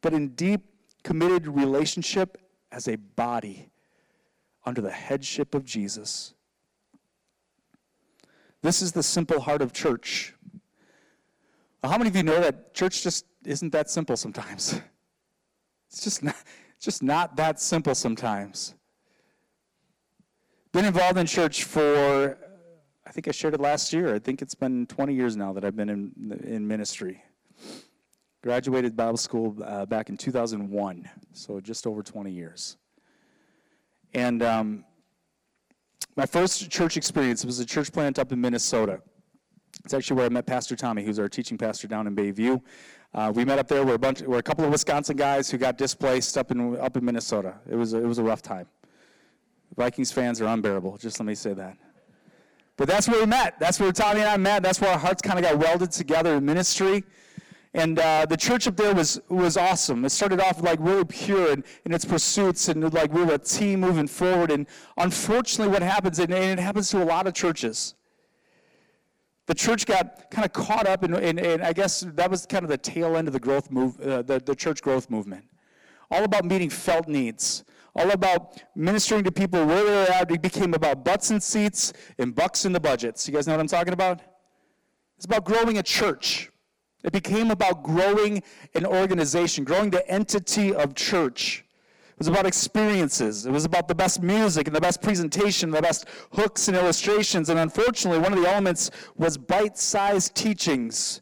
but 0.00 0.12
in 0.12 0.28
deep, 0.30 0.62
committed 1.02 1.46
relationship 1.46 2.38
as 2.70 2.88
a 2.88 2.96
body 2.96 3.70
under 4.64 4.80
the 4.80 4.90
headship 4.90 5.54
of 5.54 5.64
Jesus. 5.64 6.34
This 8.62 8.82
is 8.82 8.92
the 8.92 9.02
simple 9.02 9.40
heart 9.40 9.62
of 9.62 9.72
church. 9.72 10.34
How 11.82 11.96
many 11.96 12.08
of 12.08 12.16
you 12.16 12.24
know 12.24 12.40
that 12.40 12.74
church 12.74 13.02
just 13.02 13.24
isn't 13.44 13.72
that 13.72 13.90
simple 13.90 14.16
sometimes? 14.16 14.80
It's 15.90 16.04
just 16.04 16.22
not, 16.22 16.36
just 16.78 17.02
not 17.02 17.36
that 17.36 17.58
simple 17.58 17.94
sometimes. 17.94 18.74
Been 20.70 20.84
involved 20.84 21.16
in 21.16 21.26
church 21.26 21.64
for, 21.64 22.38
I 23.06 23.10
think 23.10 23.26
I 23.26 23.30
shared 23.30 23.54
it 23.54 23.60
last 23.60 23.90
year. 23.90 24.14
I 24.14 24.18
think 24.18 24.42
it's 24.42 24.54
been 24.54 24.86
20 24.86 25.14
years 25.14 25.34
now 25.34 25.54
that 25.54 25.64
I've 25.64 25.76
been 25.76 25.88
in, 25.88 26.40
in 26.44 26.68
ministry. 26.68 27.22
Graduated 28.42 28.96
Bible 28.96 29.16
school 29.16 29.56
uh, 29.64 29.86
back 29.86 30.10
in 30.10 30.18
2001, 30.18 31.08
so 31.32 31.58
just 31.58 31.86
over 31.86 32.02
20 32.02 32.30
years. 32.30 32.76
And 34.12 34.42
um, 34.42 34.84
my 36.16 36.26
first 36.26 36.70
church 36.70 36.96
experience 36.96 37.44
was 37.44 37.60
a 37.60 37.64
church 37.64 37.92
plant 37.92 38.18
up 38.18 38.30
in 38.30 38.40
Minnesota. 38.40 39.00
It's 39.84 39.94
actually 39.94 40.16
where 40.16 40.26
I 40.26 40.28
met 40.28 40.46
Pastor 40.46 40.76
Tommy, 40.76 41.02
who's 41.02 41.18
our 41.18 41.28
teaching 41.28 41.56
pastor 41.56 41.88
down 41.88 42.06
in 42.06 42.14
Bayview. 42.14 42.60
Uh, 43.14 43.32
we 43.34 43.44
met 43.44 43.58
up 43.58 43.68
there. 43.68 43.84
We're 43.84 43.94
a 43.94 43.98
bunch. 43.98 44.20
We're 44.20 44.38
a 44.38 44.42
couple 44.42 44.64
of 44.64 44.70
Wisconsin 44.70 45.16
guys 45.16 45.50
who 45.50 45.58
got 45.58 45.78
displaced 45.78 46.36
up 46.36 46.50
in 46.50 46.76
up 46.78 46.96
in 46.96 47.04
Minnesota. 47.04 47.54
It 47.68 47.74
was 47.74 47.94
it 47.94 48.04
was 48.04 48.18
a 48.18 48.22
rough 48.22 48.42
time. 48.42 48.66
Vikings 49.76 50.12
fans 50.12 50.40
are 50.40 50.46
unbearable. 50.46 50.98
Just 50.98 51.18
let 51.20 51.26
me 51.26 51.34
say 51.34 51.54
that. 51.54 51.76
But 52.76 52.86
that's 52.86 53.08
where 53.08 53.20
we 53.20 53.26
met. 53.26 53.58
That's 53.58 53.80
where 53.80 53.90
Tommy 53.92 54.20
and 54.20 54.28
I 54.28 54.36
met. 54.36 54.62
That's 54.62 54.80
where 54.80 54.92
our 54.92 54.98
hearts 54.98 55.20
kind 55.20 55.38
of 55.38 55.44
got 55.44 55.58
welded 55.58 55.90
together 55.90 56.36
in 56.36 56.44
ministry. 56.44 57.04
And 57.74 57.98
uh, 57.98 58.24
the 58.26 58.36
church 58.36 58.66
up 58.66 58.76
there 58.76 58.94
was, 58.94 59.20
was 59.28 59.56
awesome. 59.56 60.04
It 60.04 60.10
started 60.10 60.40
off 60.40 60.62
like 60.62 60.78
really 60.80 61.04
pure 61.04 61.52
in, 61.52 61.64
in 61.84 61.92
its 61.92 62.04
pursuits 62.04 62.68
and 62.68 62.92
like 62.94 63.12
we 63.12 63.24
were 63.24 63.34
a 63.34 63.38
team 63.38 63.80
moving 63.80 64.06
forward. 64.06 64.50
And 64.50 64.66
unfortunately, 64.96 65.72
what 65.72 65.82
happens, 65.82 66.18
and 66.18 66.32
it 66.32 66.58
happens 66.58 66.88
to 66.90 67.02
a 67.02 67.04
lot 67.04 67.26
of 67.26 67.34
churches, 67.34 67.94
the 69.48 69.54
church 69.54 69.86
got 69.86 70.30
kind 70.30 70.44
of 70.44 70.52
caught 70.52 70.86
up 70.86 71.02
in, 71.02 71.14
in, 71.14 71.38
in, 71.38 71.62
I 71.62 71.72
guess 71.72 72.00
that 72.00 72.30
was 72.30 72.44
kind 72.44 72.64
of 72.64 72.70
the 72.70 72.76
tail 72.76 73.16
end 73.16 73.28
of 73.28 73.32
the 73.32 73.40
growth 73.40 73.70
move, 73.70 73.98
uh, 73.98 74.20
the, 74.20 74.38
the 74.38 74.54
church 74.54 74.82
growth 74.82 75.08
movement. 75.08 75.44
All 76.10 76.22
about 76.22 76.44
meeting 76.44 76.68
felt 76.68 77.08
needs, 77.08 77.64
all 77.96 78.10
about 78.10 78.62
ministering 78.76 79.24
to 79.24 79.32
people 79.32 79.64
where 79.64 79.84
they're 79.84 80.12
at. 80.12 80.30
It 80.30 80.42
became 80.42 80.74
about 80.74 81.02
butts 81.02 81.30
and 81.30 81.42
seats 81.42 81.94
and 82.18 82.34
bucks 82.34 82.66
in 82.66 82.72
the 82.72 82.80
budgets. 82.80 83.26
You 83.26 83.32
guys 83.32 83.46
know 83.46 83.54
what 83.54 83.60
I'm 83.60 83.68
talking 83.68 83.94
about? 83.94 84.20
It's 85.16 85.24
about 85.24 85.46
growing 85.46 85.78
a 85.78 85.82
church. 85.82 86.50
It 87.02 87.12
became 87.12 87.50
about 87.50 87.82
growing 87.82 88.42
an 88.74 88.84
organization, 88.84 89.64
growing 89.64 89.88
the 89.88 90.06
entity 90.10 90.74
of 90.74 90.94
church. 90.94 91.64
It 92.18 92.22
was 92.22 92.26
about 92.26 92.46
experiences. 92.46 93.46
It 93.46 93.52
was 93.52 93.64
about 93.64 93.86
the 93.86 93.94
best 93.94 94.24
music 94.24 94.66
and 94.66 94.74
the 94.74 94.80
best 94.80 95.00
presentation, 95.00 95.70
the 95.70 95.80
best 95.80 96.06
hooks 96.32 96.66
and 96.66 96.76
illustrations. 96.76 97.48
And 97.48 97.60
unfortunately, 97.60 98.18
one 98.18 98.32
of 98.32 98.42
the 98.42 98.50
elements 98.50 98.90
was 99.16 99.38
bite 99.38 99.78
sized 99.78 100.34
teachings 100.34 101.20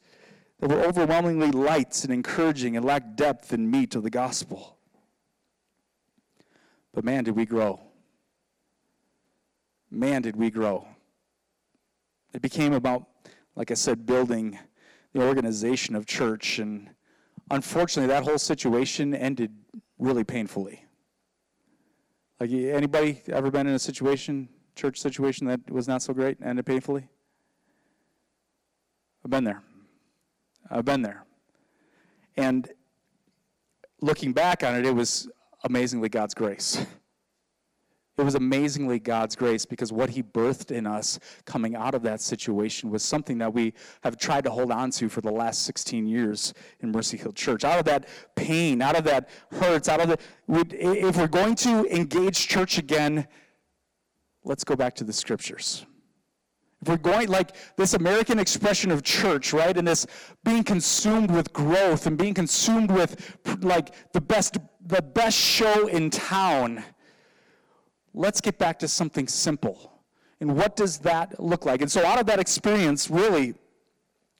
that 0.58 0.70
were 0.70 0.82
overwhelmingly 0.82 1.50
light 1.50 2.02
and 2.02 2.14
encouraging 2.14 2.78
and 2.78 2.86
lacked 2.86 3.14
depth 3.16 3.52
and 3.52 3.70
meat 3.70 3.94
of 3.94 4.04
the 4.04 4.10
gospel. 4.10 4.78
But 6.94 7.04
man, 7.04 7.24
did 7.24 7.36
we 7.36 7.44
grow. 7.44 7.78
Man, 9.90 10.22
did 10.22 10.34
we 10.34 10.48
grow. 10.48 10.88
It 12.32 12.40
became 12.40 12.72
about, 12.72 13.04
like 13.54 13.70
I 13.70 13.74
said, 13.74 14.06
building 14.06 14.58
the 15.12 15.20
organization 15.20 15.94
of 15.94 16.06
church. 16.06 16.58
And 16.58 16.88
unfortunately, 17.50 18.08
that 18.08 18.24
whole 18.24 18.38
situation 18.38 19.14
ended 19.14 19.52
really 19.98 20.24
painfully. 20.24 20.85
Like 22.38 22.50
anybody 22.50 23.22
ever 23.28 23.50
been 23.50 23.66
in 23.66 23.74
a 23.74 23.78
situation, 23.78 24.48
church 24.74 24.98
situation 24.98 25.46
that 25.46 25.70
was 25.70 25.88
not 25.88 26.02
so 26.02 26.12
great, 26.12 26.38
and 26.38 26.48
ended 26.48 26.66
painfully? 26.66 27.08
I've 29.24 29.30
been 29.30 29.44
there. 29.44 29.62
I've 30.70 30.84
been 30.84 31.02
there. 31.02 31.24
And 32.36 32.68
looking 34.00 34.32
back 34.32 34.62
on 34.62 34.74
it, 34.74 34.84
it 34.84 34.94
was 34.94 35.28
amazingly 35.64 36.08
God's 36.08 36.34
grace. 36.34 36.84
It 38.18 38.24
was 38.24 38.34
amazingly 38.34 38.98
God's 38.98 39.36
grace 39.36 39.66
because 39.66 39.92
what 39.92 40.08
He 40.08 40.22
birthed 40.22 40.70
in 40.70 40.86
us 40.86 41.18
coming 41.44 41.76
out 41.76 41.94
of 41.94 42.02
that 42.02 42.22
situation 42.22 42.90
was 42.90 43.04
something 43.04 43.36
that 43.38 43.52
we 43.52 43.74
have 44.02 44.16
tried 44.16 44.44
to 44.44 44.50
hold 44.50 44.72
on 44.72 44.90
to 44.92 45.10
for 45.10 45.20
the 45.20 45.30
last 45.30 45.62
16 45.62 46.06
years 46.06 46.54
in 46.80 46.92
Mercy 46.92 47.18
Hill 47.18 47.32
Church. 47.32 47.62
Out 47.62 47.78
of 47.78 47.84
that 47.84 48.08
pain, 48.34 48.80
out 48.80 48.96
of 48.96 49.04
that 49.04 49.28
hurts, 49.52 49.88
out 49.88 50.00
of 50.00 50.08
the. 50.08 50.18
If 50.48 51.18
we're 51.18 51.26
going 51.26 51.56
to 51.56 51.84
engage 51.94 52.48
church 52.48 52.78
again, 52.78 53.28
let's 54.44 54.64
go 54.64 54.76
back 54.76 54.94
to 54.94 55.04
the 55.04 55.12
scriptures. 55.12 55.84
If 56.80 56.88
we're 56.88 56.96
going 56.96 57.28
like 57.28 57.54
this 57.76 57.92
American 57.92 58.38
expression 58.38 58.90
of 58.90 59.02
church, 59.02 59.52
right, 59.52 59.76
and 59.76 59.86
this 59.86 60.06
being 60.42 60.64
consumed 60.64 61.30
with 61.30 61.52
growth 61.52 62.06
and 62.06 62.16
being 62.16 62.32
consumed 62.32 62.90
with 62.90 63.38
like 63.60 63.94
the 64.14 64.22
best 64.22 64.56
the 64.86 65.02
best 65.02 65.36
show 65.36 65.88
in 65.88 66.08
town 66.08 66.82
let's 68.16 68.40
get 68.40 68.58
back 68.58 68.78
to 68.80 68.88
something 68.88 69.28
simple. 69.28 69.92
And 70.40 70.56
what 70.56 70.74
does 70.74 70.98
that 70.98 71.38
look 71.40 71.64
like? 71.64 71.82
And 71.82 71.92
so, 71.92 72.04
out 72.04 72.18
of 72.18 72.26
that 72.26 72.40
experience, 72.40 73.08
really, 73.08 73.54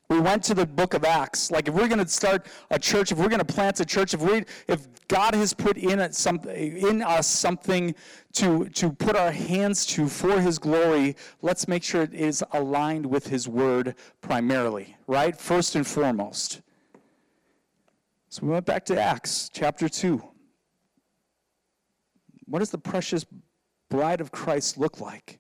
we 0.09 0.21
went 0.21 0.43
to 0.45 0.55
the 0.55 0.67
book 0.67 0.95
of 0.95 1.05
Acts. 1.05 1.51
Like, 1.51 1.69
if 1.69 1.75
we're 1.75 1.89
going 1.89 2.05
to 2.05 2.09
start 2.09 2.47
a 2.71 2.79
church, 2.79 3.13
if 3.13 3.19
we're 3.19 3.29
going 3.29 3.41
to 3.41 3.45
plant 3.45 3.81
a 3.81 3.85
church, 3.85 4.15
if 4.15 4.21
we, 4.21 4.45
if 4.69 4.87
God 5.09 5.35
has 5.35 5.53
put 5.53 5.77
in 5.77 6.13
something 6.13 6.77
in 6.77 7.03
us 7.03 7.27
something 7.27 7.95
to 8.35 8.69
to 8.71 8.93
put 8.93 9.17
our 9.17 9.31
hands 9.31 9.87
to 9.87 10.09
for 10.09 10.41
His 10.41 10.59
glory, 10.59 11.17
let's 11.43 11.67
make 11.69 11.83
sure 11.83 12.03
it 12.03 12.15
is 12.15 12.45
aligned 12.53 13.07
with 13.07 13.27
His 13.29 13.49
Word 13.49 13.95
primarily, 14.21 14.97
right? 15.07 15.37
First 15.37 15.77
and 15.77 15.87
foremost. 15.87 16.63
So 18.29 18.45
we 18.45 18.53
went 18.53 18.67
back 18.67 18.85
to 18.87 19.01
Acts 19.01 19.51
chapter 19.53 19.89
two. 19.89 20.23
What 22.45 22.63
is 22.63 22.71
the 22.71 22.79
precious 22.79 23.25
bride 23.89 24.21
of 24.21 24.33
Christ 24.33 24.79
look 24.79 25.01
like? 25.01 25.39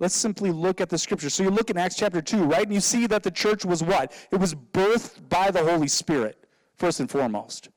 Let's 0.00 0.14
simply 0.14 0.50
look 0.50 0.80
at 0.80 0.88
the 0.88 0.98
scripture. 0.98 1.30
So 1.30 1.44
you 1.44 1.50
look 1.50 1.70
in 1.70 1.78
Acts 1.78 1.96
chapter 1.96 2.20
2, 2.20 2.44
right? 2.44 2.64
And 2.64 2.74
you 2.74 2.80
see 2.80 3.06
that 3.06 3.22
the 3.22 3.30
church 3.30 3.64
was 3.64 3.82
what? 3.82 4.12
It 4.32 4.36
was 4.36 4.54
birthed 4.54 5.28
by 5.28 5.50
the 5.50 5.62
Holy 5.62 5.88
Spirit, 5.88 6.46
first 6.76 7.00
and 7.00 7.10
foremost. 7.10 7.68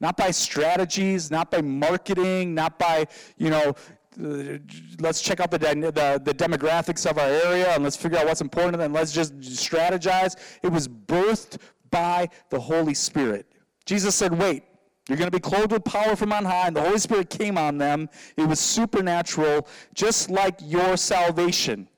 Not 0.00 0.16
by 0.16 0.30
strategies, 0.30 1.30
not 1.30 1.50
by 1.50 1.60
marketing, 1.60 2.54
not 2.54 2.78
by, 2.78 3.06
you 3.36 3.50
know, 3.50 3.74
uh, 4.22 4.58
let's 5.00 5.20
check 5.22 5.40
out 5.40 5.50
the, 5.50 5.58
the, 5.58 6.20
the, 6.22 6.34
demographics 6.34 7.10
of 7.10 7.18
our 7.18 7.28
area 7.28 7.70
and 7.70 7.82
let's 7.82 7.96
figure 7.96 8.18
out 8.18 8.26
what's 8.26 8.42
important 8.42 8.80
and 8.82 8.92
let's 8.92 9.12
just 9.12 9.38
strategize. 9.40 10.36
It 10.62 10.70
was 10.70 10.86
birthed 10.86 11.58
by 11.90 12.28
the 12.50 12.60
Holy 12.60 12.94
Spirit. 12.94 13.46
Jesus 13.86 14.14
said, 14.14 14.38
wait, 14.38 14.64
you're 15.08 15.18
going 15.18 15.30
to 15.30 15.36
be 15.36 15.40
clothed 15.40 15.72
with 15.72 15.84
power 15.84 16.14
from 16.14 16.32
on 16.32 16.44
high, 16.44 16.68
and 16.68 16.76
the 16.76 16.80
Holy 16.80 16.98
Spirit 16.98 17.28
came 17.28 17.58
on 17.58 17.78
them. 17.78 18.08
It 18.36 18.46
was 18.46 18.60
supernatural, 18.60 19.66
just 19.94 20.30
like 20.30 20.54
your 20.62 20.96
salvation. 20.96 21.88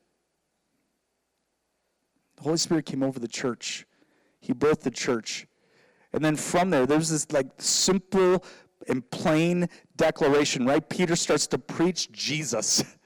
The 2.37 2.43
Holy 2.45 2.57
Spirit 2.57 2.87
came 2.87 3.03
over 3.03 3.19
the 3.19 3.29
church. 3.29 3.87
He 4.41 4.55
birthed 4.55 4.81
the 4.81 4.91
church. 4.91 5.47
And 6.13 6.25
then 6.25 6.37
from 6.37 6.71
there, 6.71 6.87
there's 6.87 7.11
this 7.11 7.31
like 7.33 7.47
simple 7.59 8.45
and 8.89 9.09
plain 9.11 9.69
declaration, 9.97 10.67
right? 10.67 10.87
Peter 10.89 11.17
starts 11.17 11.47
to 11.49 11.59
preach 11.59 12.11
Jesus. 12.13 12.85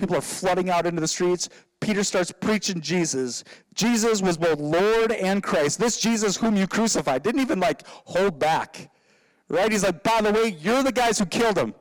People 0.00 0.16
are 0.16 0.22
flooding 0.22 0.70
out 0.70 0.86
into 0.86 0.98
the 0.98 1.06
streets. 1.06 1.50
Peter 1.78 2.02
starts 2.02 2.32
preaching 2.32 2.80
Jesus. 2.80 3.44
Jesus 3.74 4.22
was 4.22 4.38
both 4.38 4.58
Lord 4.58 5.12
and 5.12 5.42
Christ. 5.42 5.78
This 5.78 6.00
Jesus 6.00 6.38
whom 6.38 6.56
you 6.56 6.66
crucified 6.66 7.22
didn't 7.22 7.42
even 7.42 7.60
like 7.60 7.86
hold 7.86 8.38
back. 8.38 8.90
Right? 9.50 9.70
He's 9.70 9.84
like, 9.84 10.02
by 10.02 10.22
the 10.22 10.32
way, 10.32 10.56
you're 10.58 10.82
the 10.82 10.90
guys 10.90 11.18
who 11.18 11.26
killed 11.26 11.58
him. 11.58 11.74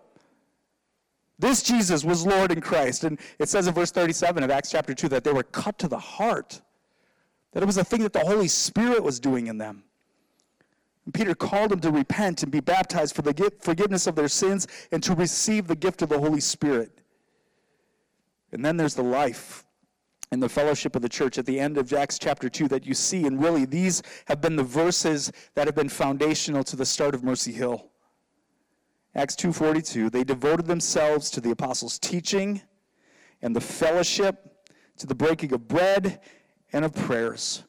This 1.38 1.64
Jesus 1.64 2.04
was 2.04 2.26
Lord 2.26 2.52
and 2.52 2.62
Christ. 2.62 3.06
And 3.06 3.18
it 3.40 3.48
says 3.48 3.68
in 3.68 3.74
verse 3.74 3.92
37 3.92 4.44
of 4.44 4.52
Acts 4.52 4.70
chapter 4.70 4.94
2 4.94 5.08
that 5.08 5.24
they 5.24 5.32
were 5.32 5.44
cut 5.44 5.80
to 5.80 5.88
the 5.88 5.98
heart, 5.98 6.62
that 7.54 7.64
it 7.64 7.66
was 7.66 7.78
a 7.78 7.86
thing 7.86 8.04
that 8.04 8.12
the 8.12 8.20
Holy 8.20 8.50
Spirit 8.50 9.02
was 9.02 9.18
doing 9.22 9.48
in 9.48 9.58
them. 9.58 9.84
And 11.06 11.14
Peter 11.14 11.34
called 11.36 11.72
them 11.72 11.80
to 11.80 11.92
repent 11.92 12.44
and 12.44 12.52
be 12.52 12.60
baptized 12.60 13.16
for 13.16 13.22
the 13.22 13.54
forgiveness 13.62 14.08
of 14.08 14.16
their 14.16 14.28
sins 14.28 14.68
and 14.92 15.02
to 15.04 15.16
receive 15.16 15.68
the 15.68 15.76
gift 15.78 16.02
of 16.02 16.10
the 16.10 16.20
Holy 16.20 16.42
Spirit. 16.42 17.00
And 18.52 18.64
then 18.64 18.78
there's 18.78 18.96
the 18.96 19.04
life 19.04 19.66
and 20.32 20.42
the 20.42 20.50
fellowship 20.50 20.96
of 20.96 21.02
the 21.02 21.10
church 21.10 21.38
at 21.38 21.46
the 21.46 21.60
end 21.60 21.78
of 21.78 21.92
Acts 21.92 22.20
chapter 22.20 22.50
2 22.50 22.68
that 22.70 22.86
you 22.86 22.94
see. 22.94 23.26
And 23.26 23.42
really, 23.42 23.66
these 23.66 24.04
have 24.28 24.42
been 24.42 24.56
the 24.56 24.64
verses 24.64 25.32
that 25.56 25.68
have 25.68 25.76
been 25.76 25.90
foundational 25.90 26.64
to 26.66 26.76
the 26.76 26.86
start 26.86 27.16
of 27.16 27.24
Mercy 27.24 27.52
Hill. 27.52 27.90
Acts 29.16 29.36
2:42 29.36 30.12
they 30.12 30.24
devoted 30.24 30.68
themselves 30.68 31.32
to 31.32 31.42
the 31.42 31.52
apostles' 31.52 31.98
teaching 31.98 32.62
and 33.42 33.56
the 33.56 33.62
fellowship 33.62 34.68
to 34.98 35.08
the 35.08 35.16
breaking 35.16 35.52
of 35.54 35.68
bread 35.68 36.22
and 36.72 36.86
of 36.86 36.94
prayers. 36.94 37.64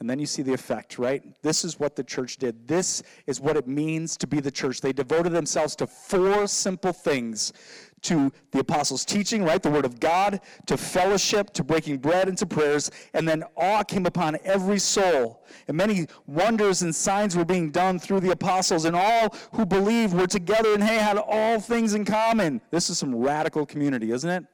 And 0.00 0.08
then 0.08 0.18
you 0.18 0.24
see 0.24 0.40
the 0.40 0.54
effect, 0.54 0.98
right? 0.98 1.22
This 1.42 1.62
is 1.62 1.78
what 1.78 1.94
the 1.94 2.02
church 2.02 2.38
did. 2.38 2.66
This 2.66 3.02
is 3.26 3.38
what 3.38 3.58
it 3.58 3.68
means 3.68 4.16
to 4.16 4.26
be 4.26 4.40
the 4.40 4.50
church. 4.50 4.80
They 4.80 4.94
devoted 4.94 5.32
themselves 5.32 5.76
to 5.76 5.86
four 5.86 6.46
simple 6.46 6.94
things 6.94 7.52
to 8.02 8.32
the 8.52 8.60
apostles' 8.60 9.04
teaching, 9.04 9.44
right? 9.44 9.62
The 9.62 9.70
word 9.70 9.84
of 9.84 10.00
God, 10.00 10.40
to 10.64 10.78
fellowship, 10.78 11.50
to 11.52 11.62
breaking 11.62 11.98
bread, 11.98 12.28
and 12.28 12.38
to 12.38 12.46
prayers. 12.46 12.90
And 13.12 13.28
then 13.28 13.44
awe 13.58 13.82
came 13.82 14.06
upon 14.06 14.38
every 14.42 14.78
soul. 14.78 15.44
And 15.68 15.76
many 15.76 16.06
wonders 16.26 16.80
and 16.80 16.94
signs 16.94 17.36
were 17.36 17.44
being 17.44 17.70
done 17.70 17.98
through 17.98 18.20
the 18.20 18.30
apostles. 18.30 18.86
And 18.86 18.96
all 18.96 19.34
who 19.52 19.66
believed 19.66 20.14
were 20.14 20.26
together 20.26 20.72
and 20.72 20.82
hey, 20.82 20.96
had 20.96 21.18
all 21.18 21.60
things 21.60 21.92
in 21.92 22.06
common. 22.06 22.62
This 22.70 22.88
is 22.88 22.98
some 22.98 23.14
radical 23.14 23.66
community, 23.66 24.12
isn't 24.12 24.30
it? 24.30 24.46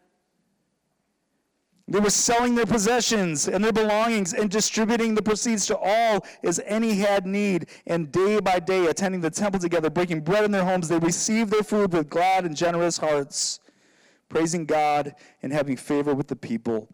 They 1.88 2.00
were 2.00 2.10
selling 2.10 2.56
their 2.56 2.66
possessions 2.66 3.46
and 3.46 3.62
their 3.62 3.72
belongings 3.72 4.32
and 4.32 4.50
distributing 4.50 5.14
the 5.14 5.22
proceeds 5.22 5.66
to 5.66 5.78
all 5.78 6.26
as 6.42 6.60
any 6.66 6.96
had 6.96 7.26
need. 7.26 7.66
And 7.86 8.10
day 8.10 8.40
by 8.40 8.58
day, 8.58 8.86
attending 8.86 9.20
the 9.20 9.30
temple 9.30 9.60
together, 9.60 9.88
breaking 9.88 10.22
bread 10.22 10.44
in 10.44 10.50
their 10.50 10.64
homes, 10.64 10.88
they 10.88 10.98
received 10.98 11.52
their 11.52 11.62
food 11.62 11.92
with 11.92 12.10
glad 12.10 12.44
and 12.44 12.56
generous 12.56 12.98
hearts, 12.98 13.60
praising 14.28 14.66
God 14.66 15.14
and 15.42 15.52
having 15.52 15.76
favor 15.76 16.12
with 16.12 16.26
the 16.26 16.34
people. 16.34 16.88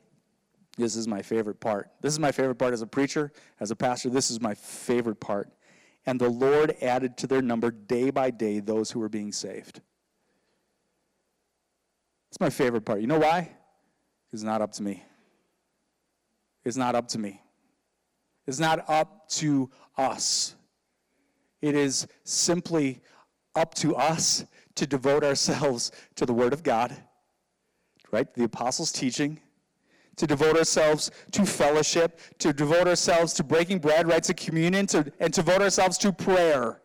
This 0.76 0.94
is 0.94 1.08
my 1.08 1.22
favorite 1.22 1.60
part. 1.60 1.90
This 2.02 2.12
is 2.12 2.18
my 2.18 2.32
favorite 2.32 2.56
part 2.56 2.74
as 2.74 2.82
a 2.82 2.86
preacher, 2.86 3.32
as 3.60 3.70
a 3.70 3.76
pastor. 3.76 4.10
This 4.10 4.30
is 4.30 4.42
my 4.42 4.54
favorite 4.54 5.20
part. 5.20 5.48
And 6.04 6.20
the 6.20 6.28
Lord 6.28 6.76
added 6.82 7.16
to 7.18 7.26
their 7.26 7.40
number 7.40 7.70
day 7.70 8.10
by 8.10 8.30
day 8.30 8.60
those 8.60 8.90
who 8.90 9.00
were 9.00 9.08
being 9.08 9.32
saved. 9.32 9.80
It's 12.30 12.40
my 12.40 12.50
favorite 12.50 12.84
part. 12.84 13.00
You 13.00 13.06
know 13.06 13.18
why? 13.18 13.52
Is 14.32 14.42
not 14.42 14.62
up 14.62 14.72
to 14.72 14.82
me. 14.82 15.04
It's 16.64 16.76
not 16.76 16.94
up 16.94 17.08
to 17.08 17.18
me. 17.18 17.40
It's 18.46 18.58
not 18.58 18.88
up 18.88 19.28
to 19.30 19.70
us. 19.96 20.54
It 21.60 21.74
is 21.74 22.06
simply 22.24 23.00
up 23.54 23.74
to 23.76 23.94
us 23.94 24.44
to 24.74 24.86
devote 24.86 25.22
ourselves 25.22 25.92
to 26.16 26.26
the 26.26 26.32
Word 26.32 26.52
of 26.52 26.62
God, 26.62 26.96
right? 28.10 28.32
The 28.34 28.44
apostles' 28.44 28.90
teaching, 28.90 29.40
to 30.16 30.26
devote 30.26 30.56
ourselves 30.56 31.10
to 31.32 31.44
fellowship, 31.44 32.20
to 32.38 32.52
devote 32.52 32.88
ourselves 32.88 33.32
to 33.34 33.44
breaking 33.44 33.78
bread, 33.78 34.08
right? 34.08 34.22
To 34.24 34.34
communion, 34.34 34.86
to, 34.88 35.12
and 35.20 35.32
to 35.34 35.42
devote 35.42 35.62
ourselves 35.62 35.98
to 35.98 36.12
prayer. 36.12 36.80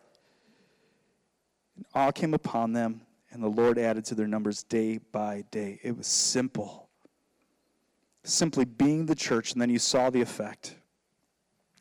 And 1.76 1.86
all 1.94 2.12
came 2.12 2.34
upon 2.34 2.72
them, 2.72 3.00
and 3.30 3.42
the 3.42 3.48
Lord 3.48 3.78
added 3.78 4.04
to 4.06 4.14
their 4.14 4.28
numbers 4.28 4.62
day 4.62 4.98
by 5.12 5.44
day. 5.50 5.80
It 5.82 5.96
was 5.96 6.06
simple 6.06 6.87
simply 8.28 8.64
being 8.64 9.06
the 9.06 9.14
church, 9.14 9.52
and 9.52 9.60
then 9.60 9.70
you 9.70 9.78
saw 9.78 10.10
the 10.10 10.20
effect. 10.20 10.76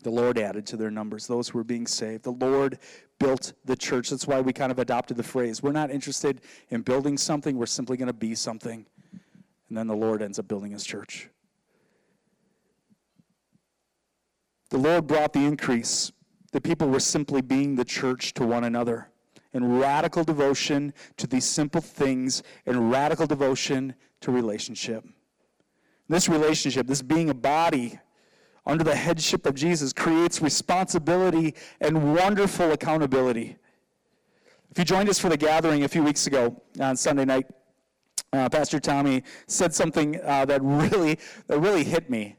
The 0.04 0.10
Lord 0.10 0.38
added 0.38 0.66
to 0.68 0.78
their 0.78 0.92
numbers 0.92 1.28
those 1.28 1.50
who 1.50 1.58
were 1.58 1.64
being 1.64 1.88
saved. 1.88 2.24
The 2.24 2.32
Lord 2.32 2.80
built 3.20 3.54
the 3.66 3.76
church. 3.76 4.10
That's 4.10 4.28
why 4.28 4.42
we 4.42 4.54
kind 4.54 4.72
of 4.72 4.80
adopted 4.80 5.18
the 5.18 5.24
phrase. 5.24 5.62
We're 5.62 5.72
not 5.72 5.92
interested 5.92 6.42
in 6.70 6.82
building 6.82 7.18
something, 7.18 7.58
we're 7.58 7.66
simply 7.66 7.98
going 7.98 8.08
to 8.08 8.14
be 8.14 8.36
something. 8.36 8.86
And 9.70 9.78
then 9.78 9.88
the 9.88 9.96
Lord 9.96 10.22
ends 10.22 10.40
up 10.40 10.48
building 10.48 10.72
his 10.72 10.86
church. 10.86 11.30
The 14.70 14.78
Lord 14.78 15.08
brought 15.08 15.34
the 15.34 15.46
increase. 15.46 16.12
The 16.52 16.62
people 16.62 16.88
were 16.88 17.00
simply 17.00 17.42
being 17.42 17.76
the 17.76 17.86
church 17.86 18.34
to 18.36 18.46
one 18.46 18.64
another 18.64 19.10
in 19.54 19.80
radical 19.80 20.24
devotion 20.24 20.94
to 21.18 21.28
these 21.28 21.46
simple 21.46 21.82
things 21.82 22.44
and 22.66 22.92
radical 22.92 23.26
devotion 23.26 23.96
to 24.22 24.32
relationship. 24.32 25.04
This 26.10 26.30
relationship, 26.30 26.88
this 26.88 27.02
being 27.02 27.30
a 27.30 27.34
body 27.34 28.00
under 28.66 28.84
the 28.84 28.96
headship 28.96 29.46
of 29.46 29.56
Jesus, 29.56 29.94
creates 29.94 30.42
responsibility 30.42 31.56
and 31.82 32.16
wonderful 32.16 32.72
accountability. 32.72 33.58
If 34.72 34.78
you 34.78 34.86
joined 34.86 35.10
us 35.10 35.20
for 35.20 35.30
the 35.30 35.38
gathering 35.38 35.84
a 35.84 35.88
few 35.88 36.04
weeks 36.04 36.28
ago 36.28 36.62
on 36.80 36.96
Sunday 36.96 37.26
night, 37.26 37.48
uh, 38.34 38.50
Pastor 38.50 38.80
Tommy 38.80 39.24
said 39.48 39.74
something 39.74 40.20
uh, 40.24 40.46
that 40.46 40.62
really 40.62 41.18
that 41.48 41.60
really 41.60 41.84
hit 41.84 42.10
me. 42.10 42.36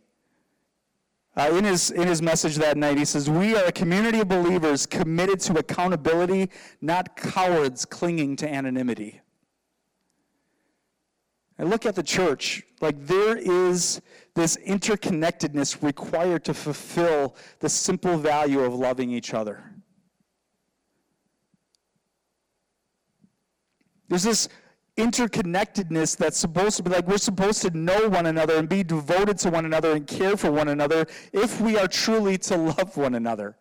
Uh, 1.38 1.50
in, 1.52 1.64
his, 1.64 1.92
in 1.92 2.08
his 2.08 2.20
message 2.20 2.56
that 2.56 2.76
night, 2.76 2.98
he 2.98 3.04
says, 3.04 3.30
We 3.30 3.54
are 3.54 3.66
a 3.66 3.72
community 3.72 4.18
of 4.18 4.26
believers 4.26 4.86
committed 4.86 5.38
to 5.40 5.56
accountability, 5.58 6.50
not 6.80 7.16
cowards 7.16 7.84
clinging 7.84 8.34
to 8.36 8.52
anonymity. 8.52 9.20
And 11.58 11.70
look 11.70 11.86
at 11.86 11.96
the 11.96 12.02
church. 12.02 12.62
Like 12.80 13.04
there 13.06 13.36
is 13.36 14.00
this 14.34 14.56
interconnectedness 14.58 15.82
required 15.82 16.44
to 16.44 16.54
fulfill 16.54 17.34
the 17.58 17.68
simple 17.68 18.16
value 18.16 18.60
of 18.60 18.74
loving 18.74 19.10
each 19.10 19.34
other. 19.34 19.64
There's 24.08 24.22
this 24.22 24.48
interconnectedness 24.96 26.16
that's 26.16 26.38
supposed 26.38 26.76
to 26.76 26.82
be 26.82 26.90
like 26.90 27.06
we're 27.06 27.18
supposed 27.18 27.62
to 27.62 27.70
know 27.70 28.08
one 28.08 28.26
another 28.26 28.56
and 28.56 28.68
be 28.68 28.82
devoted 28.82 29.38
to 29.38 29.50
one 29.50 29.64
another 29.64 29.92
and 29.92 30.06
care 30.06 30.36
for 30.36 30.50
one 30.50 30.68
another 30.68 31.06
if 31.32 31.60
we 31.60 31.76
are 31.76 31.86
truly 31.86 32.38
to 32.38 32.56
love 32.56 32.96
one 32.96 33.14
another. 33.14 33.56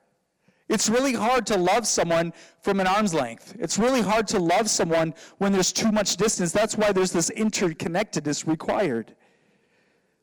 It's 0.70 0.90
really 0.90 1.14
hard 1.14 1.46
to 1.48 1.58
love 1.58 1.88
someone 1.88 2.34
from 2.62 2.80
an 2.80 2.88
arm's 2.88 3.14
length. 3.14 3.56
It's 3.58 3.78
really 3.78 4.02
hard 4.02 4.28
to 4.30 4.40
love 4.40 4.70
someone 4.70 5.14
when 5.38 5.54
there's 5.54 5.72
too 5.72 5.92
much 5.92 6.18
distance. 6.18 6.52
That's 6.52 6.78
why 6.78 6.92
there's 6.92 7.12
this 7.12 7.30
interconnectedness 7.30 8.46
required. 8.46 9.16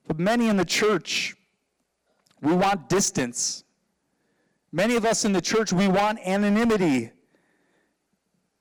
But 0.07 0.19
many 0.19 0.49
in 0.49 0.57
the 0.59 0.65
church, 0.65 1.35
we 2.43 2.53
want 2.55 2.91
distance. 2.91 3.65
Many 4.71 4.97
of 4.97 5.07
us 5.07 5.25
in 5.25 5.33
the 5.33 5.41
church, 5.41 5.73
we 5.73 5.89
want 5.89 6.19
anonymity. 6.27 7.11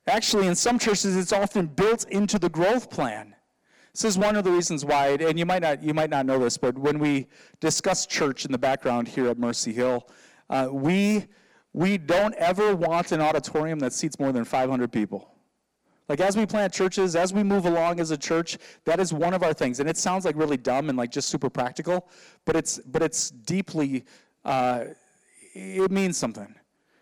Actually, 0.07 0.47
in 0.47 0.55
some 0.55 0.79
churches, 0.79 1.17
it's 1.17 1.33
often 1.33 1.65
built 1.65 2.07
into 2.09 2.39
the 2.39 2.49
growth 2.49 2.89
plan. 2.89 3.35
This 3.93 4.05
is 4.05 4.17
one 4.17 4.35
of 4.35 4.43
the 4.43 4.51
reasons 4.51 4.83
why, 4.83 5.09
and 5.09 5.37
you 5.37 5.45
might 5.45 5.61
not, 5.61 5.83
you 5.83 5.93
might 5.93 6.09
not 6.09 6.25
know 6.25 6.39
this, 6.39 6.57
but 6.57 6.77
when 6.77 6.97
we 6.97 7.27
discuss 7.59 8.05
church 8.05 8.45
in 8.45 8.51
the 8.51 8.57
background 8.57 9.07
here 9.07 9.27
at 9.27 9.37
Mercy 9.37 9.71
Hill, 9.71 10.09
uh, 10.49 10.67
we, 10.71 11.27
we 11.73 11.97
don't 11.97 12.35
ever 12.35 12.75
want 12.75 13.11
an 13.11 13.21
auditorium 13.21 13.79
that 13.79 13.93
seats 13.93 14.19
more 14.19 14.31
than 14.31 14.45
500 14.45 14.91
people. 14.91 15.29
Like 16.09 16.19
as 16.19 16.37
we 16.37 16.45
plant 16.45 16.73
churches, 16.73 17.15
as 17.15 17.33
we 17.33 17.43
move 17.43 17.65
along 17.65 17.99
as 17.99 18.11
a 18.11 18.17
church, 18.17 18.57
that 18.85 18.99
is 18.99 19.13
one 19.13 19.33
of 19.33 19.41
our 19.41 19.53
things. 19.53 19.79
And 19.79 19.89
it 19.89 19.97
sounds 19.97 20.25
like 20.25 20.35
really 20.35 20.57
dumb 20.57 20.89
and 20.89 20.97
like 20.97 21.11
just 21.11 21.29
super 21.29 21.49
practical, 21.49 22.09
but 22.45 22.55
it's 22.55 22.77
but 22.79 23.01
it's 23.01 23.31
deeply 23.31 24.03
uh, 24.45 24.85
it 25.53 25.91
means 25.91 26.17
something. 26.17 26.53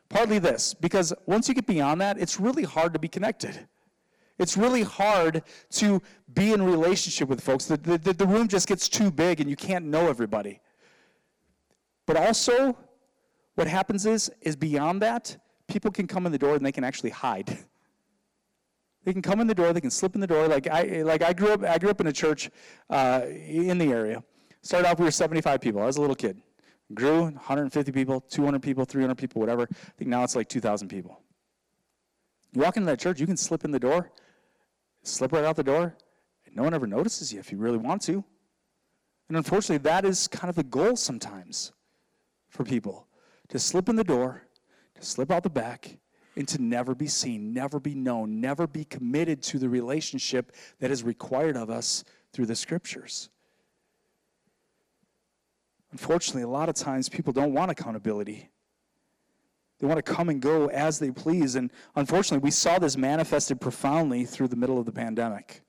Partly 0.09 0.39
this, 0.39 0.73
because 0.73 1.13
once 1.25 1.47
you 1.47 1.53
get 1.55 1.65
beyond 1.65 2.01
that, 2.01 2.19
it's 2.19 2.39
really 2.39 2.63
hard 2.63 2.93
to 2.93 2.99
be 2.99 3.07
connected. 3.07 3.67
It's 4.37 4.57
really 4.57 4.83
hard 4.83 5.43
to 5.71 6.01
be 6.33 6.51
in 6.51 6.61
relationship 6.61 7.29
with 7.29 7.41
folks. 7.41 7.65
The, 7.65 7.77
the, 7.77 8.13
the 8.13 8.27
room 8.27 8.47
just 8.47 8.67
gets 8.67 8.89
too 8.89 9.11
big 9.11 9.39
and 9.39 9.49
you 9.49 9.55
can't 9.55 9.85
know 9.85 10.09
everybody. 10.09 10.59
But 12.05 12.17
also, 12.17 12.77
what 13.61 13.67
happens 13.67 14.05
is, 14.05 14.31
is 14.41 14.55
beyond 14.55 15.01
that, 15.01 15.37
people 15.67 15.91
can 15.91 16.07
come 16.07 16.25
in 16.25 16.31
the 16.31 16.37
door 16.37 16.55
and 16.55 16.65
they 16.65 16.71
can 16.71 16.83
actually 16.83 17.11
hide. 17.11 17.57
They 19.03 19.13
can 19.13 19.23
come 19.23 19.41
in 19.41 19.47
the 19.47 19.55
door, 19.55 19.73
they 19.73 19.81
can 19.81 19.89
slip 19.89 20.13
in 20.13 20.21
the 20.21 20.27
door. 20.27 20.47
Like 20.47 20.67
I, 20.67 21.01
like 21.01 21.23
I 21.23 21.33
grew 21.33 21.53
up, 21.53 21.63
I 21.63 21.79
grew 21.79 21.89
up 21.89 21.99
in 22.01 22.05
a 22.05 22.13
church 22.13 22.51
uh, 22.87 23.21
in 23.25 23.79
the 23.79 23.91
area. 23.91 24.23
Started 24.61 24.87
off, 24.87 24.99
we 24.99 25.05
were 25.05 25.09
75 25.09 25.59
people. 25.59 25.81
I 25.81 25.87
was 25.87 25.97
a 25.97 26.01
little 26.01 26.15
kid 26.15 26.39
grew 26.93 27.23
150 27.23 27.91
people, 27.91 28.21
200 28.21 28.61
people, 28.61 28.85
300 28.85 29.15
people, 29.15 29.39
whatever. 29.39 29.63
I 29.63 29.91
think 29.97 30.09
now 30.09 30.23
it's 30.23 30.35
like 30.35 30.49
2,000 30.49 30.87
people. 30.87 31.19
You 32.53 32.61
walk 32.61 32.77
into 32.77 32.87
that 32.87 32.99
church, 32.99 33.19
you 33.19 33.25
can 33.25 33.37
slip 33.37 33.63
in 33.63 33.71
the 33.71 33.79
door, 33.79 34.11
slip 35.03 35.31
right 35.31 35.45
out 35.45 35.55
the 35.55 35.63
door, 35.63 35.95
and 36.45 36.55
no 36.55 36.63
one 36.63 36.73
ever 36.73 36.87
notices 36.87 37.31
you 37.31 37.39
if 37.39 37.51
you 37.51 37.57
really 37.57 37.77
want 37.77 38.01
to. 38.03 38.23
And 39.29 39.37
unfortunately, 39.37 39.77
that 39.89 40.05
is 40.05 40.27
kind 40.27 40.49
of 40.49 40.55
the 40.55 40.63
goal 40.63 40.95
sometimes 40.95 41.71
for 42.49 42.63
people 42.63 43.07
to 43.51 43.59
slip 43.59 43.89
in 43.89 43.95
the 43.95 44.03
door, 44.03 44.43
to 44.95 45.05
slip 45.05 45.29
out 45.29 45.43
the 45.43 45.49
back, 45.49 45.97
and 46.35 46.47
to 46.47 46.61
never 46.61 46.95
be 46.95 47.07
seen, 47.07 47.53
never 47.53 47.79
be 47.79 47.93
known, 47.93 48.39
never 48.39 48.65
be 48.65 48.85
committed 48.85 49.43
to 49.43 49.59
the 49.59 49.67
relationship 49.67 50.53
that 50.79 50.89
is 50.89 51.03
required 51.03 51.57
of 51.57 51.69
us 51.69 52.05
through 52.31 52.45
the 52.45 52.55
scriptures. 52.55 53.29
Unfortunately, 55.91 56.43
a 56.43 56.47
lot 56.47 56.69
of 56.69 56.75
times 56.75 57.09
people 57.09 57.33
don't 57.33 57.53
want 57.53 57.69
accountability. 57.69 58.49
They 59.79 59.87
want 59.87 59.97
to 59.97 60.13
come 60.13 60.29
and 60.29 60.41
go 60.41 60.67
as 60.67 60.99
they 60.99 61.11
please. 61.11 61.55
And 61.55 61.69
unfortunately, 61.97 62.43
we 62.43 62.51
saw 62.51 62.79
this 62.79 62.95
manifested 62.95 63.59
profoundly 63.59 64.23
through 64.23 64.47
the 64.47 64.55
middle 64.55 64.79
of 64.79 64.85
the 64.85 64.93
pandemic. 64.93 65.63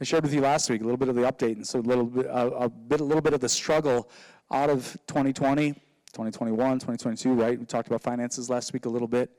I 0.00 0.04
shared 0.04 0.22
with 0.22 0.32
you 0.32 0.40
last 0.40 0.70
week 0.70 0.80
a 0.80 0.84
little 0.84 0.96
bit 0.96 1.08
of 1.08 1.14
the 1.14 1.22
update, 1.22 1.56
and 1.56 1.66
so 1.66 1.80
a 1.80 1.82
little 1.82 2.04
bit, 2.04 2.26
a, 2.26 2.46
a 2.46 2.68
bit, 2.70 3.00
a 3.00 3.04
little 3.04 3.20
bit 3.20 3.34
of 3.34 3.40
the 3.40 3.48
struggle 3.48 4.08
out 4.50 4.70
of 4.70 4.96
2020, 5.06 5.74
2021, 6.14 6.78
2022. 6.78 7.32
Right? 7.32 7.58
We 7.58 7.66
talked 7.66 7.88
about 7.88 8.02
finances 8.02 8.48
last 8.48 8.72
week 8.72 8.86
a 8.86 8.88
little 8.88 9.08
bit, 9.08 9.30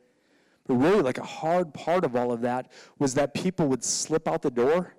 but 0.67 0.75
really, 0.75 1.01
like 1.01 1.17
a 1.17 1.23
hard 1.23 1.73
part 1.73 2.05
of 2.05 2.15
all 2.15 2.31
of 2.31 2.41
that 2.41 2.71
was 2.99 3.13
that 3.15 3.33
people 3.33 3.67
would 3.67 3.83
slip 3.83 4.27
out 4.27 4.41
the 4.41 4.51
door 4.51 4.93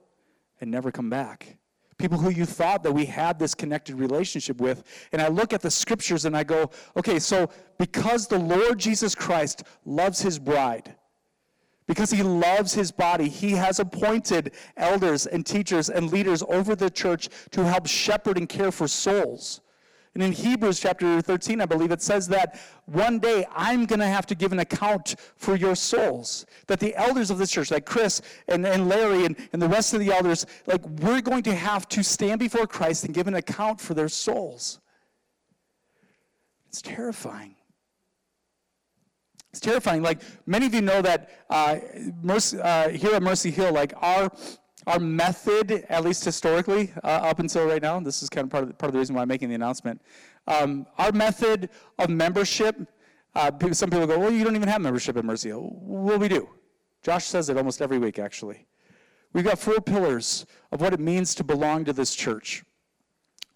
and 0.60 0.70
never 0.70 0.90
come 0.90 1.10
back 1.10 1.58
people 1.98 2.18
who 2.18 2.30
you 2.30 2.44
thought 2.44 2.82
that 2.82 2.92
we 2.92 3.06
had 3.06 3.38
this 3.38 3.54
connected 3.54 3.98
relationship 3.98 4.60
with. 4.60 4.84
And 5.12 5.22
I 5.22 5.28
look 5.28 5.52
at 5.52 5.62
the 5.62 5.70
scriptures 5.70 6.24
and 6.24 6.36
I 6.36 6.44
go, 6.44 6.70
okay, 6.96 7.18
so 7.18 7.48
because 7.78 8.26
the 8.26 8.38
Lord 8.38 8.78
Jesus 8.78 9.14
Christ 9.14 9.62
loves 9.84 10.20
his 10.20 10.38
bride, 10.38 10.94
because 11.86 12.10
he 12.10 12.22
loves 12.22 12.74
his 12.74 12.90
body, 12.90 13.28
he 13.28 13.52
has 13.52 13.78
appointed 13.78 14.52
elders 14.76 15.26
and 15.26 15.46
teachers 15.46 15.88
and 15.88 16.10
leaders 16.12 16.42
over 16.48 16.74
the 16.74 16.90
church 16.90 17.28
to 17.52 17.64
help 17.64 17.86
shepherd 17.86 18.38
and 18.38 18.48
care 18.48 18.72
for 18.72 18.88
souls. 18.88 19.60
And 20.16 20.22
in 20.22 20.32
Hebrews 20.32 20.80
chapter 20.80 21.20
13, 21.20 21.60
I 21.60 21.66
believe 21.66 21.90
it 21.90 22.00
says 22.00 22.26
that 22.28 22.58
one 22.86 23.18
day 23.18 23.44
I'm 23.54 23.84
going 23.84 23.98
to 23.98 24.06
have 24.06 24.24
to 24.28 24.34
give 24.34 24.50
an 24.50 24.60
account 24.60 25.16
for 25.36 25.56
your 25.56 25.74
souls. 25.74 26.46
That 26.68 26.80
the 26.80 26.96
elders 26.96 27.30
of 27.30 27.36
this 27.36 27.50
church, 27.50 27.70
like 27.70 27.84
Chris 27.84 28.22
and, 28.48 28.66
and 28.66 28.88
Larry 28.88 29.26
and, 29.26 29.36
and 29.52 29.60
the 29.60 29.68
rest 29.68 29.92
of 29.92 30.00
the 30.00 30.10
elders, 30.10 30.46
like 30.64 30.82
we're 31.00 31.20
going 31.20 31.42
to 31.42 31.54
have 31.54 31.86
to 31.90 32.02
stand 32.02 32.40
before 32.40 32.66
Christ 32.66 33.04
and 33.04 33.12
give 33.12 33.26
an 33.26 33.34
account 33.34 33.78
for 33.78 33.92
their 33.92 34.08
souls. 34.08 34.80
It's 36.68 36.80
terrifying. 36.80 37.54
It's 39.50 39.60
terrifying. 39.60 40.02
Like 40.02 40.22
many 40.46 40.64
of 40.64 40.72
you 40.72 40.80
know 40.80 41.02
that 41.02 41.44
uh, 41.50 41.76
Mercy, 42.22 42.58
uh, 42.58 42.88
here 42.88 43.14
at 43.14 43.22
Mercy 43.22 43.50
Hill, 43.50 43.74
like 43.74 43.92
our 43.98 44.32
our 44.86 45.00
method, 45.00 45.84
at 45.88 46.04
least 46.04 46.24
historically, 46.24 46.92
uh, 47.02 47.08
up 47.08 47.40
until 47.40 47.66
right 47.66 47.82
now, 47.82 47.98
this 47.98 48.22
is 48.22 48.28
kind 48.28 48.44
of 48.44 48.50
part 48.50 48.62
of 48.62 48.68
the, 48.68 48.74
part 48.74 48.88
of 48.88 48.92
the 48.92 48.98
reason 48.98 49.16
why 49.16 49.22
I'm 49.22 49.28
making 49.28 49.48
the 49.48 49.56
announcement. 49.56 50.00
Um, 50.46 50.86
our 50.96 51.10
method 51.10 51.70
of 51.98 52.08
membership, 52.08 52.76
uh, 53.34 53.50
some 53.72 53.90
people 53.90 54.06
go, 54.06 54.18
well, 54.18 54.30
you 54.30 54.44
don't 54.44 54.54
even 54.54 54.68
have 54.68 54.80
membership 54.80 55.16
at 55.16 55.24
Mercy. 55.24 55.52
Well, 55.52 56.18
we 56.18 56.28
do. 56.28 56.48
Josh 57.02 57.24
says 57.24 57.48
it 57.48 57.56
almost 57.56 57.82
every 57.82 57.98
week, 57.98 58.18
actually. 58.18 58.66
We've 59.32 59.44
got 59.44 59.58
four 59.58 59.80
pillars 59.80 60.46
of 60.70 60.80
what 60.80 60.92
it 60.92 61.00
means 61.00 61.34
to 61.34 61.44
belong 61.44 61.84
to 61.84 61.92
this 61.92 62.14
church. 62.14 62.64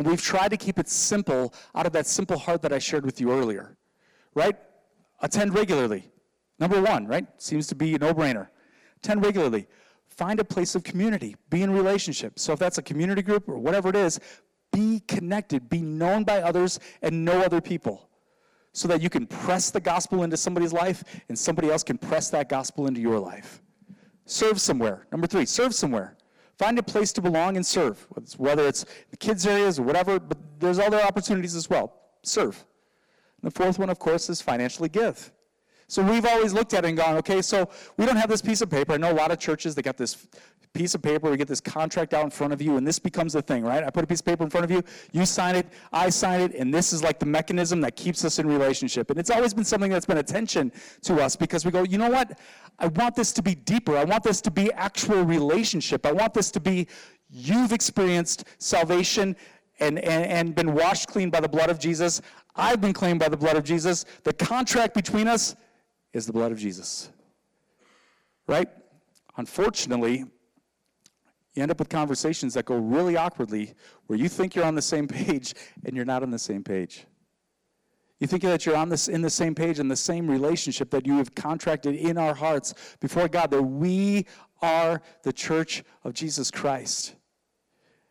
We've 0.00 0.20
tried 0.20 0.48
to 0.48 0.56
keep 0.56 0.78
it 0.78 0.88
simple 0.88 1.54
out 1.74 1.86
of 1.86 1.92
that 1.92 2.06
simple 2.06 2.38
heart 2.38 2.62
that 2.62 2.72
I 2.72 2.78
shared 2.78 3.04
with 3.04 3.20
you 3.20 3.30
earlier, 3.30 3.76
right? 4.34 4.56
Attend 5.20 5.54
regularly. 5.54 6.10
Number 6.58 6.80
one, 6.80 7.06
right? 7.06 7.26
Seems 7.38 7.66
to 7.68 7.74
be 7.74 7.94
a 7.94 7.98
no 7.98 8.12
brainer. 8.12 8.48
Attend 9.02 9.24
regularly 9.24 9.68
find 10.20 10.38
a 10.38 10.44
place 10.44 10.74
of 10.74 10.84
community, 10.84 11.34
be 11.48 11.62
in 11.62 11.70
relationship. 11.70 12.38
So 12.38 12.52
if 12.52 12.58
that's 12.58 12.76
a 12.76 12.82
community 12.82 13.22
group 13.22 13.48
or 13.48 13.56
whatever 13.56 13.88
it 13.88 13.96
is, 13.96 14.20
be 14.70 15.00
connected, 15.08 15.70
be 15.70 15.80
known 15.80 16.24
by 16.24 16.42
others 16.42 16.78
and 17.00 17.24
know 17.24 17.40
other 17.40 17.62
people 17.62 18.10
so 18.74 18.86
that 18.88 19.00
you 19.00 19.08
can 19.08 19.26
press 19.26 19.70
the 19.70 19.80
gospel 19.80 20.22
into 20.22 20.36
somebody's 20.36 20.74
life 20.74 21.02
and 21.30 21.38
somebody 21.38 21.70
else 21.70 21.82
can 21.82 21.96
press 21.96 22.28
that 22.28 22.50
gospel 22.50 22.86
into 22.86 23.00
your 23.00 23.18
life. 23.18 23.62
Serve 24.26 24.60
somewhere. 24.60 25.06
Number 25.10 25.26
three, 25.26 25.46
serve 25.46 25.74
somewhere. 25.74 26.18
Find 26.58 26.78
a 26.78 26.82
place 26.82 27.14
to 27.14 27.22
belong 27.22 27.56
and 27.56 27.64
serve, 27.64 28.06
whether 28.36 28.68
it's 28.68 28.84
the 29.10 29.16
kids' 29.16 29.46
areas 29.46 29.78
or 29.78 29.84
whatever, 29.84 30.20
but 30.20 30.36
there's 30.58 30.78
other 30.78 31.00
opportunities 31.00 31.54
as 31.54 31.70
well. 31.70 31.94
Serve. 32.24 32.62
And 33.40 33.50
the 33.50 33.54
fourth 33.58 33.78
one, 33.78 33.88
of 33.88 33.98
course, 33.98 34.28
is 34.28 34.42
financially 34.42 34.90
give. 34.90 35.32
So 35.90 36.04
we've 36.04 36.24
always 36.24 36.52
looked 36.52 36.72
at 36.72 36.84
it 36.84 36.88
and 36.88 36.96
gone, 36.96 37.16
okay, 37.16 37.42
so 37.42 37.68
we 37.96 38.06
don't 38.06 38.14
have 38.14 38.30
this 38.30 38.40
piece 38.40 38.60
of 38.60 38.70
paper. 38.70 38.92
I 38.92 38.96
know 38.96 39.10
a 39.10 39.12
lot 39.12 39.32
of 39.32 39.40
churches, 39.40 39.74
they 39.74 39.82
got 39.82 39.96
this 39.96 40.28
piece 40.72 40.94
of 40.94 41.02
paper, 41.02 41.28
we 41.28 41.36
get 41.36 41.48
this 41.48 41.60
contract 41.60 42.14
out 42.14 42.22
in 42.22 42.30
front 42.30 42.52
of 42.52 42.62
you, 42.62 42.76
and 42.76 42.86
this 42.86 43.00
becomes 43.00 43.32
the 43.32 43.42
thing, 43.42 43.64
right? 43.64 43.82
I 43.82 43.90
put 43.90 44.04
a 44.04 44.06
piece 44.06 44.20
of 44.20 44.26
paper 44.26 44.44
in 44.44 44.50
front 44.50 44.62
of 44.62 44.70
you, 44.70 44.84
you 45.10 45.26
sign 45.26 45.56
it, 45.56 45.66
I 45.92 46.08
sign 46.10 46.42
it, 46.42 46.54
and 46.54 46.72
this 46.72 46.92
is 46.92 47.02
like 47.02 47.18
the 47.18 47.26
mechanism 47.26 47.80
that 47.80 47.96
keeps 47.96 48.24
us 48.24 48.38
in 48.38 48.46
relationship. 48.46 49.10
And 49.10 49.18
it's 49.18 49.30
always 49.30 49.52
been 49.52 49.64
something 49.64 49.90
that's 49.90 50.06
been 50.06 50.18
attention 50.18 50.70
to 51.02 51.20
us 51.20 51.34
because 51.34 51.64
we 51.64 51.72
go, 51.72 51.82
you 51.82 51.98
know 51.98 52.08
what? 52.08 52.38
I 52.78 52.86
want 52.86 53.16
this 53.16 53.32
to 53.32 53.42
be 53.42 53.56
deeper. 53.56 53.96
I 53.96 54.04
want 54.04 54.22
this 54.22 54.40
to 54.42 54.50
be 54.52 54.72
actual 54.74 55.24
relationship. 55.24 56.06
I 56.06 56.12
want 56.12 56.34
this 56.34 56.52
to 56.52 56.60
be 56.60 56.86
you've 57.28 57.72
experienced 57.72 58.44
salvation 58.58 59.34
and, 59.80 59.98
and, 59.98 60.24
and 60.26 60.54
been 60.54 60.72
washed 60.72 61.08
clean 61.08 61.30
by 61.30 61.40
the 61.40 61.48
blood 61.48 61.68
of 61.68 61.80
Jesus. 61.80 62.22
I've 62.54 62.80
been 62.80 62.92
claimed 62.92 63.18
by 63.18 63.28
the 63.28 63.36
blood 63.36 63.56
of 63.56 63.64
Jesus. 63.64 64.04
The 64.22 64.32
contract 64.32 64.94
between 64.94 65.26
us 65.26 65.56
is 66.12 66.26
the 66.26 66.32
blood 66.32 66.52
of 66.52 66.58
Jesus. 66.58 67.10
Right? 68.46 68.68
Unfortunately, 69.36 70.24
you 71.54 71.62
end 71.62 71.70
up 71.70 71.78
with 71.78 71.88
conversations 71.88 72.54
that 72.54 72.64
go 72.64 72.76
really 72.76 73.16
awkwardly 73.16 73.74
where 74.06 74.18
you 74.18 74.28
think 74.28 74.54
you're 74.54 74.64
on 74.64 74.74
the 74.74 74.82
same 74.82 75.06
page 75.08 75.54
and 75.84 75.96
you're 75.96 76.04
not 76.04 76.22
on 76.22 76.30
the 76.30 76.38
same 76.38 76.62
page. 76.62 77.06
You 78.18 78.26
think 78.26 78.42
that 78.42 78.66
you're 78.66 78.76
on 78.76 78.90
this 78.90 79.08
in 79.08 79.22
the 79.22 79.30
same 79.30 79.54
page 79.54 79.78
in 79.78 79.88
the 79.88 79.96
same 79.96 80.30
relationship 80.30 80.90
that 80.90 81.06
you 81.06 81.16
have 81.16 81.34
contracted 81.34 81.96
in 81.96 82.18
our 82.18 82.34
hearts 82.34 82.74
before 83.00 83.28
God 83.28 83.50
that 83.50 83.62
we 83.62 84.26
are 84.60 85.00
the 85.22 85.32
church 85.32 85.82
of 86.04 86.12
Jesus 86.12 86.50
Christ 86.50 87.14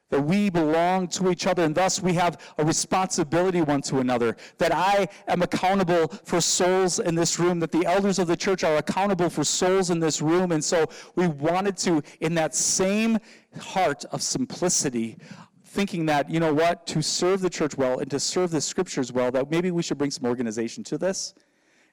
that 0.09 0.21
we 0.21 0.49
belong 0.49 1.07
to 1.07 1.29
each 1.31 1.45
other, 1.45 1.63
and 1.63 1.75
thus 1.75 2.01
we 2.01 2.13
have 2.13 2.39
a 2.57 2.65
responsibility 2.65 3.61
one 3.61 3.81
to 3.83 3.99
another. 3.99 4.35
That 4.57 4.73
I 4.73 5.07
am 5.27 5.41
accountable 5.41 6.07
for 6.07 6.41
souls 6.41 6.99
in 6.99 7.15
this 7.15 7.39
room, 7.39 7.59
that 7.59 7.71
the 7.71 7.85
elders 7.85 8.19
of 8.19 8.27
the 8.27 8.37
church 8.37 8.63
are 8.63 8.77
accountable 8.77 9.29
for 9.29 9.43
souls 9.43 9.89
in 9.89 9.99
this 9.99 10.21
room. 10.21 10.51
And 10.51 10.63
so 10.63 10.87
we 11.15 11.27
wanted 11.27 11.77
to, 11.77 12.01
in 12.21 12.33
that 12.35 12.55
same 12.55 13.19
heart 13.59 14.05
of 14.11 14.21
simplicity, 14.21 15.17
thinking 15.63 16.05
that, 16.07 16.29
you 16.29 16.39
know 16.39 16.53
what, 16.53 16.87
to 16.87 17.01
serve 17.01 17.41
the 17.41 17.49
church 17.49 17.77
well 17.77 17.99
and 17.99 18.09
to 18.09 18.19
serve 18.19 18.49
the 18.51 18.61
scriptures 18.61 19.11
well, 19.11 19.31
that 19.31 19.51
maybe 19.51 19.69
we 19.69 19.83
should 19.83 19.97
bring 19.97 20.11
some 20.11 20.25
organization 20.25 20.83
to 20.85 20.97
this. 20.97 21.35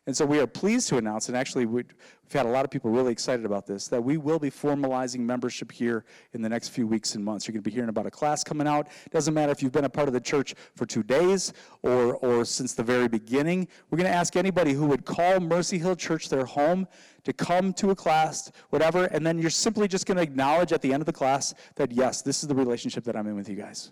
And 0.07 0.17
so 0.17 0.25
we 0.25 0.39
are 0.39 0.47
pleased 0.47 0.89
to 0.91 0.99
announce, 0.99 1.27
and 1.27 1.37
actually 1.37 1.67
we've 1.67 1.93
had 2.31 2.47
a 2.47 2.49
lot 2.49 2.65
of 2.65 2.71
people 2.71 2.93
really 2.93 3.11
excited 3.11 3.45
about 3.45 3.67
this, 3.67 3.89
that 3.89 4.03
we 4.03 4.19
will 4.19 4.39
be 4.39 4.51
formalizing 4.51 5.19
membership 5.21 5.73
here 5.73 6.05
in 6.33 6.43
the 6.43 6.49
next 6.49 6.69
few 6.69 6.87
weeks 6.87 7.17
and 7.17 7.25
months. 7.25 7.47
You're 7.47 7.55
going 7.55 7.65
to 7.65 7.69
be 7.69 7.75
hearing 7.75 7.89
about 7.89 8.07
a 8.07 8.11
class 8.11 8.45
coming 8.45 8.69
out. 8.69 8.87
Doesn't 9.11 9.35
matter 9.35 9.51
if 9.51 9.65
you've 9.65 9.73
been 9.73 9.85
a 9.85 9.91
part 9.91 10.07
of 10.07 10.15
the 10.15 10.21
church 10.21 10.55
for 10.77 10.87
two 10.87 11.03
days 11.03 11.53
or, 11.83 12.15
or 12.17 12.45
since 12.45 12.73
the 12.75 12.85
very 12.85 13.09
beginning. 13.09 13.67
We're 13.91 13.99
going 13.99 14.11
to 14.11 14.17
ask 14.17 14.37
anybody 14.37 14.75
who 14.75 14.87
would 14.87 15.05
call 15.05 15.41
Mercy 15.41 15.77
Hill 15.77 15.97
Church 15.97 16.29
their 16.29 16.45
home 16.45 16.87
to 17.25 17.33
come 17.33 17.73
to 17.73 17.91
a 17.91 17.97
class, 17.97 18.53
whatever, 18.71 19.07
and 19.07 19.27
then 19.27 19.41
you're 19.41 19.51
simply 19.51 19.89
just 19.89 20.07
going 20.07 20.19
to 20.19 20.23
acknowledge 20.23 20.73
at 20.73 20.83
the 20.83 20.93
end 20.93 21.03
of 21.03 21.07
the 21.07 21.13
class 21.13 21.53
that, 21.75 21.91
yes, 21.91 22.23
this 22.23 22.45
is 22.45 22.49
the 22.49 22.55
relationship 22.55 23.03
that 23.03 23.17
I'm 23.17 23.27
in 23.27 23.35
with 23.35 23.49
you 23.49 23.57
guys. 23.57 23.91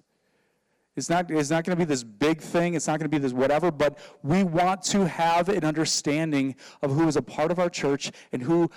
It's 0.97 1.11
not, 1.11 1.31
it's 1.31 1.51
not 1.51 1.65
going 1.65 1.77
to 1.77 1.85
be 1.85 1.89
this 1.89 2.05
big 2.05 2.41
thing. 2.41 2.75
It's 2.75 2.87
not 2.87 3.01
going 3.01 3.11
to 3.11 3.15
be 3.15 3.19
this 3.19 3.33
whatever, 3.33 3.71
but 3.71 3.99
we 4.23 4.45
want 4.45 4.83
to 4.85 5.07
have 5.09 5.49
an 5.49 5.65
understanding 5.65 6.55
of 6.83 6.93
who 6.93 7.09
is 7.09 7.17
a 7.17 7.23
part 7.23 7.51
of 7.51 7.59
our 7.59 7.69
church 7.69 8.13
and 8.33 8.41
who 8.41 8.71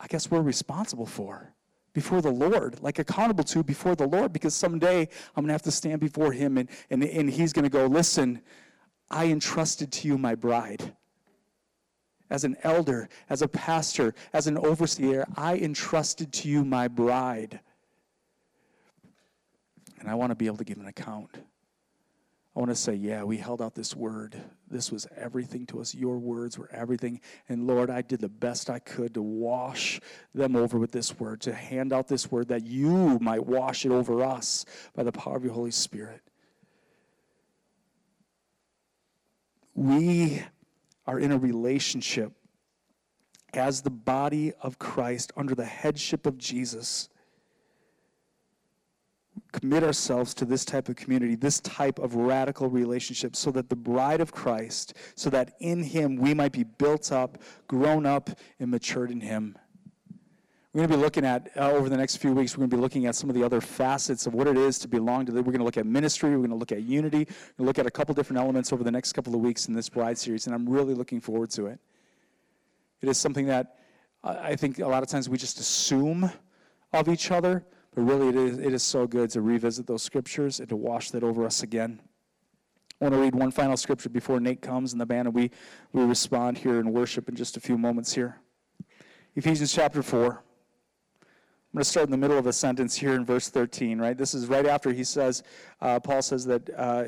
I 0.00 0.06
guess 0.06 0.30
we're 0.30 0.42
responsible 0.42 1.06
for 1.06 1.52
before 1.92 2.22
the 2.22 2.30
Lord, 2.30 2.80
like 2.80 3.00
accountable 3.00 3.42
to 3.44 3.64
before 3.64 3.96
the 3.96 4.06
Lord, 4.06 4.32
because 4.32 4.54
someday 4.54 5.00
I'm 5.00 5.42
going 5.42 5.48
to 5.48 5.52
have 5.52 5.62
to 5.62 5.72
stand 5.72 6.00
before 6.00 6.30
Him 6.30 6.58
and, 6.58 6.68
and, 6.90 7.02
and 7.02 7.28
He's 7.28 7.52
going 7.52 7.64
to 7.64 7.70
go, 7.70 7.86
Listen, 7.86 8.40
I 9.10 9.26
entrusted 9.26 9.90
to 9.92 10.08
you 10.08 10.16
my 10.16 10.34
bride. 10.34 10.94
As 12.30 12.44
an 12.44 12.56
elder, 12.62 13.08
as 13.30 13.42
a 13.42 13.48
pastor, 13.48 14.14
as 14.34 14.46
an 14.46 14.58
overseer, 14.58 15.26
I 15.34 15.56
entrusted 15.56 16.32
to 16.34 16.48
you 16.48 16.64
my 16.64 16.86
bride. 16.86 17.58
And 20.08 20.14
I 20.14 20.16
want 20.16 20.30
to 20.30 20.34
be 20.34 20.46
able 20.46 20.56
to 20.56 20.64
give 20.64 20.78
an 20.78 20.86
account. 20.86 21.28
I 22.56 22.58
want 22.58 22.70
to 22.70 22.74
say, 22.74 22.94
yeah, 22.94 23.24
we 23.24 23.36
held 23.36 23.60
out 23.60 23.74
this 23.74 23.94
word. 23.94 24.42
This 24.66 24.90
was 24.90 25.06
everything 25.14 25.66
to 25.66 25.82
us. 25.82 25.94
Your 25.94 26.16
words 26.16 26.56
were 26.58 26.70
everything. 26.72 27.20
And 27.50 27.66
Lord, 27.66 27.90
I 27.90 28.00
did 28.00 28.20
the 28.20 28.28
best 28.30 28.70
I 28.70 28.78
could 28.78 29.12
to 29.12 29.22
wash 29.22 30.00
them 30.34 30.56
over 30.56 30.78
with 30.78 30.92
this 30.92 31.20
word, 31.20 31.42
to 31.42 31.52
hand 31.52 31.92
out 31.92 32.08
this 32.08 32.32
word 32.32 32.48
that 32.48 32.64
you 32.64 33.18
might 33.18 33.44
wash 33.44 33.84
it 33.84 33.92
over 33.92 34.24
us 34.24 34.64
by 34.94 35.02
the 35.02 35.12
power 35.12 35.36
of 35.36 35.44
your 35.44 35.52
Holy 35.52 35.72
Spirit. 35.72 36.22
We 39.74 40.42
are 41.06 41.18
in 41.18 41.32
a 41.32 41.38
relationship 41.38 42.32
as 43.52 43.82
the 43.82 43.90
body 43.90 44.54
of 44.62 44.78
Christ 44.78 45.32
under 45.36 45.54
the 45.54 45.66
headship 45.66 46.24
of 46.24 46.38
Jesus 46.38 47.10
commit 49.52 49.82
ourselves 49.82 50.34
to 50.34 50.44
this 50.44 50.64
type 50.64 50.88
of 50.88 50.96
community, 50.96 51.34
this 51.34 51.60
type 51.60 51.98
of 51.98 52.14
radical 52.14 52.68
relationship, 52.68 53.34
so 53.34 53.50
that 53.50 53.68
the 53.68 53.76
bride 53.76 54.20
of 54.20 54.32
Christ, 54.32 54.94
so 55.14 55.30
that 55.30 55.54
in 55.60 55.82
Him 55.82 56.16
we 56.16 56.34
might 56.34 56.52
be 56.52 56.64
built 56.64 57.12
up, 57.12 57.38
grown 57.66 58.06
up, 58.06 58.30
and 58.60 58.70
matured 58.70 59.10
in 59.10 59.20
Him. 59.20 59.56
We're 60.74 60.86
going 60.86 60.90
to 60.90 60.96
be 60.98 61.02
looking 61.02 61.24
at, 61.24 61.50
uh, 61.56 61.72
over 61.72 61.88
the 61.88 61.96
next 61.96 62.16
few 62.16 62.32
weeks, 62.32 62.54
we're 62.54 62.62
going 62.62 62.70
to 62.70 62.76
be 62.76 62.80
looking 62.82 63.06
at 63.06 63.16
some 63.16 63.30
of 63.30 63.34
the 63.34 63.42
other 63.42 63.60
facets 63.60 64.26
of 64.26 64.34
what 64.34 64.46
it 64.46 64.56
is 64.58 64.78
to 64.80 64.88
belong 64.88 65.24
to. 65.26 65.32
The, 65.32 65.38
we're 65.38 65.52
going 65.52 65.60
to 65.60 65.64
look 65.64 65.78
at 65.78 65.86
ministry, 65.86 66.30
we're 66.30 66.36
going 66.36 66.50
to 66.50 66.56
look 66.56 66.72
at 66.72 66.82
unity, 66.82 67.18
we're 67.18 67.24
going 67.24 67.56
to 67.58 67.64
look 67.64 67.78
at 67.78 67.86
a 67.86 67.90
couple 67.90 68.14
different 68.14 68.38
elements 68.40 68.72
over 68.72 68.84
the 68.84 68.90
next 68.90 69.14
couple 69.14 69.34
of 69.34 69.40
weeks 69.40 69.66
in 69.66 69.74
this 69.74 69.88
bride 69.88 70.18
series, 70.18 70.46
and 70.46 70.54
I'm 70.54 70.68
really 70.68 70.94
looking 70.94 71.20
forward 71.20 71.50
to 71.50 71.66
it. 71.66 71.80
It 73.00 73.08
is 73.08 73.16
something 73.16 73.46
that 73.46 73.76
I 74.22 74.56
think 74.56 74.78
a 74.78 74.86
lot 74.86 75.02
of 75.02 75.08
times 75.08 75.28
we 75.28 75.38
just 75.38 75.58
assume 75.58 76.30
of 76.92 77.08
each 77.08 77.30
other, 77.30 77.64
but 77.98 78.04
really, 78.04 78.28
it 78.28 78.36
is, 78.36 78.58
it 78.58 78.72
is 78.72 78.84
so 78.84 79.08
good 79.08 79.28
to 79.30 79.40
revisit 79.40 79.88
those 79.88 80.04
scriptures 80.04 80.60
and 80.60 80.68
to 80.68 80.76
wash 80.76 81.10
that 81.10 81.24
over 81.24 81.44
us 81.44 81.64
again. 81.64 82.00
I 83.00 83.06
want 83.06 83.14
to 83.16 83.20
read 83.20 83.34
one 83.34 83.50
final 83.50 83.76
scripture 83.76 84.08
before 84.08 84.38
Nate 84.38 84.62
comes 84.62 84.92
and 84.92 85.00
the 85.00 85.06
band 85.06 85.26
and 85.26 85.34
we, 85.34 85.50
we 85.92 86.04
respond 86.04 86.58
here 86.58 86.78
in 86.78 86.92
worship 86.92 87.28
in 87.28 87.34
just 87.34 87.56
a 87.56 87.60
few 87.60 87.76
moments 87.76 88.14
here. 88.14 88.38
Ephesians 89.34 89.72
chapter 89.72 90.00
4. 90.00 90.26
I'm 90.26 90.30
going 91.74 91.82
to 91.82 91.84
start 91.84 92.06
in 92.06 92.12
the 92.12 92.16
middle 92.16 92.38
of 92.38 92.46
a 92.46 92.52
sentence 92.52 92.94
here 92.94 93.14
in 93.14 93.24
verse 93.24 93.48
13, 93.48 93.98
right? 93.98 94.16
This 94.16 94.32
is 94.32 94.46
right 94.46 94.66
after 94.66 94.92
he 94.92 95.02
says, 95.02 95.42
uh, 95.80 95.98
Paul 95.98 96.22
says 96.22 96.44
that 96.44 96.70
uh, 96.76 97.06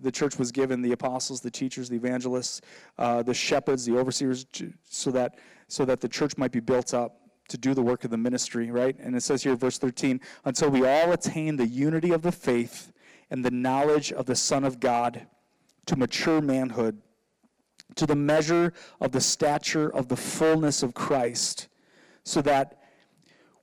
the 0.00 0.12
church 0.12 0.38
was 0.38 0.52
given 0.52 0.80
the 0.80 0.92
apostles, 0.92 1.40
the 1.40 1.50
teachers, 1.50 1.88
the 1.88 1.96
evangelists, 1.96 2.60
uh, 2.98 3.24
the 3.24 3.34
shepherds, 3.34 3.84
the 3.84 3.98
overseers, 3.98 4.46
so 4.88 5.10
that, 5.10 5.40
so 5.66 5.84
that 5.84 6.00
the 6.00 6.08
church 6.08 6.38
might 6.38 6.52
be 6.52 6.60
built 6.60 6.94
up 6.94 7.23
to 7.48 7.58
do 7.58 7.74
the 7.74 7.82
work 7.82 8.04
of 8.04 8.10
the 8.10 8.16
ministry, 8.16 8.70
right? 8.70 8.96
And 8.98 9.14
it 9.14 9.22
says 9.22 9.42
here, 9.42 9.54
verse 9.54 9.78
13, 9.78 10.20
until 10.44 10.70
we 10.70 10.86
all 10.86 11.12
attain 11.12 11.56
the 11.56 11.66
unity 11.66 12.10
of 12.10 12.22
the 12.22 12.32
faith 12.32 12.92
and 13.30 13.44
the 13.44 13.50
knowledge 13.50 14.12
of 14.12 14.26
the 14.26 14.36
Son 14.36 14.64
of 14.64 14.80
God 14.80 15.26
to 15.86 15.96
mature 15.96 16.40
manhood, 16.40 17.00
to 17.96 18.06
the 18.06 18.16
measure 18.16 18.72
of 19.00 19.12
the 19.12 19.20
stature 19.20 19.94
of 19.94 20.08
the 20.08 20.16
fullness 20.16 20.82
of 20.82 20.94
Christ, 20.94 21.68
so 22.24 22.40
that 22.42 22.80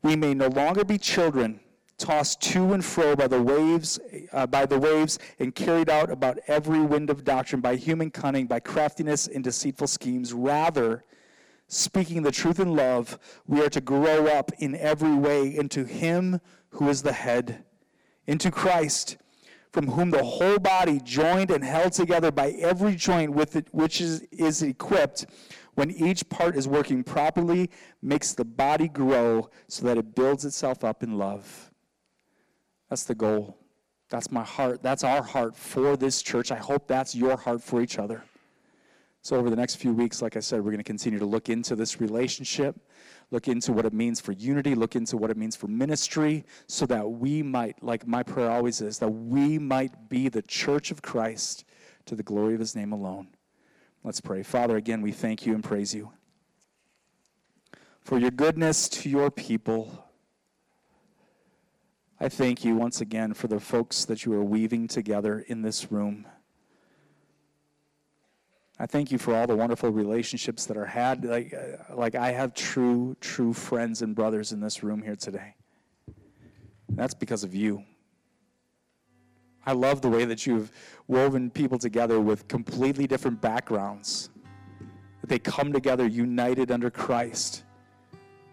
we 0.03 0.15
may 0.15 0.33
no 0.33 0.47
longer 0.47 0.83
be 0.83 0.97
children 0.97 1.59
tossed 2.01 2.41
to 2.41 2.73
and 2.73 2.83
fro 2.83 3.15
by 3.15 3.27
the 3.27 3.41
waves 3.41 3.99
uh, 4.33 4.47
by 4.47 4.65
the 4.65 4.79
waves 4.79 5.19
and 5.37 5.53
carried 5.53 5.87
out 5.87 6.09
about 6.09 6.39
every 6.47 6.81
wind 6.81 7.11
of 7.11 7.23
doctrine 7.23 7.61
by 7.61 7.75
human 7.75 8.09
cunning 8.09 8.47
by 8.47 8.59
craftiness 8.59 9.27
and 9.27 9.43
deceitful 9.43 9.85
schemes 9.85 10.33
rather 10.33 11.03
speaking 11.71 12.21
the 12.21 12.31
truth 12.31 12.59
in 12.59 12.75
love, 12.75 13.17
we 13.47 13.61
are 13.63 13.69
to 13.69 13.79
grow 13.79 14.27
up 14.27 14.51
in 14.59 14.75
every 14.75 15.13
way 15.13 15.55
into 15.55 15.85
Him 15.85 16.41
who 16.71 16.89
is 16.89 17.01
the 17.01 17.13
head, 17.13 17.63
into 18.27 18.51
Christ, 18.51 19.17
from 19.71 19.87
whom 19.87 20.11
the 20.11 20.23
whole 20.23 20.59
body, 20.59 20.99
joined 21.01 21.49
and 21.49 21.63
held 21.63 21.93
together 21.93 22.29
by 22.29 22.49
every 22.59 22.95
joint 22.95 23.31
with 23.31 23.55
it, 23.55 23.69
which 23.71 24.01
is, 24.01 24.21
is 24.31 24.61
equipped, 24.61 25.25
when 25.75 25.89
each 25.91 26.27
part 26.27 26.57
is 26.57 26.67
working 26.67 27.05
properly, 27.05 27.69
makes 28.01 28.33
the 28.33 28.43
body 28.43 28.89
grow 28.89 29.49
so 29.69 29.85
that 29.85 29.97
it 29.97 30.13
builds 30.13 30.43
itself 30.43 30.83
up 30.83 31.03
in 31.03 31.17
love. 31.17 31.71
That's 32.89 33.05
the 33.05 33.15
goal. 33.15 33.57
That's 34.09 34.29
my 34.29 34.43
heart. 34.43 34.83
That's 34.83 35.05
our 35.05 35.23
heart 35.23 35.55
for 35.55 35.95
this 35.95 36.21
church. 36.21 36.51
I 36.51 36.57
hope 36.57 36.89
that's 36.89 37.15
your 37.15 37.37
heart 37.37 37.63
for 37.63 37.81
each 37.81 37.97
other. 37.97 38.25
So, 39.23 39.35
over 39.35 39.51
the 39.51 39.55
next 39.55 39.75
few 39.75 39.93
weeks, 39.93 40.21
like 40.21 40.35
I 40.35 40.39
said, 40.39 40.59
we're 40.61 40.71
going 40.71 40.77
to 40.77 40.83
continue 40.83 41.19
to 41.19 41.25
look 41.25 41.49
into 41.49 41.75
this 41.75 42.01
relationship, 42.01 42.75
look 43.29 43.47
into 43.47 43.71
what 43.71 43.85
it 43.85 43.93
means 43.93 44.19
for 44.19 44.31
unity, 44.31 44.73
look 44.73 44.95
into 44.95 45.15
what 45.15 45.29
it 45.29 45.37
means 45.37 45.55
for 45.55 45.67
ministry, 45.67 46.43
so 46.65 46.87
that 46.87 47.07
we 47.07 47.43
might, 47.43 47.83
like 47.83 48.07
my 48.07 48.23
prayer 48.23 48.49
always 48.49 48.81
is, 48.81 48.97
that 48.97 49.09
we 49.09 49.59
might 49.59 50.09
be 50.09 50.27
the 50.27 50.41
church 50.41 50.89
of 50.89 51.03
Christ 51.03 51.65
to 52.05 52.15
the 52.15 52.23
glory 52.23 52.55
of 52.55 52.59
his 52.59 52.75
name 52.75 52.91
alone. 52.91 53.27
Let's 54.03 54.21
pray. 54.21 54.41
Father, 54.41 54.75
again, 54.77 55.01
we 55.01 55.11
thank 55.11 55.45
you 55.45 55.53
and 55.53 55.63
praise 55.63 55.93
you 55.93 56.11
for 58.01 58.17
your 58.17 58.31
goodness 58.31 58.89
to 58.89 59.09
your 59.09 59.29
people. 59.29 60.05
I 62.19 62.29
thank 62.29 62.65
you 62.65 62.75
once 62.75 63.01
again 63.01 63.33
for 63.33 63.47
the 63.47 63.59
folks 63.59 64.05
that 64.05 64.25
you 64.25 64.33
are 64.33 64.43
weaving 64.43 64.87
together 64.87 65.45
in 65.47 65.61
this 65.61 65.91
room. 65.91 66.25
I 68.81 68.87
thank 68.87 69.11
you 69.11 69.19
for 69.19 69.35
all 69.35 69.45
the 69.45 69.55
wonderful 69.55 69.91
relationships 69.91 70.65
that 70.65 70.75
are 70.75 70.87
had. 70.87 71.23
Like, 71.23 71.53
like 71.93 72.15
I 72.15 72.31
have 72.31 72.55
true, 72.55 73.15
true 73.21 73.53
friends 73.53 74.01
and 74.01 74.15
brothers 74.15 74.53
in 74.53 74.59
this 74.59 74.81
room 74.81 75.03
here 75.03 75.15
today. 75.15 75.53
That's 76.89 77.13
because 77.13 77.43
of 77.43 77.53
you. 77.53 77.83
I 79.67 79.73
love 79.73 80.01
the 80.01 80.09
way 80.09 80.25
that 80.25 80.47
you've 80.47 80.71
woven 81.07 81.51
people 81.51 81.77
together 81.77 82.19
with 82.19 82.47
completely 82.47 83.05
different 83.05 83.39
backgrounds. 83.39 84.31
That 85.21 85.27
they 85.27 85.37
come 85.37 85.71
together 85.71 86.07
united 86.07 86.71
under 86.71 86.89
Christ 86.89 87.63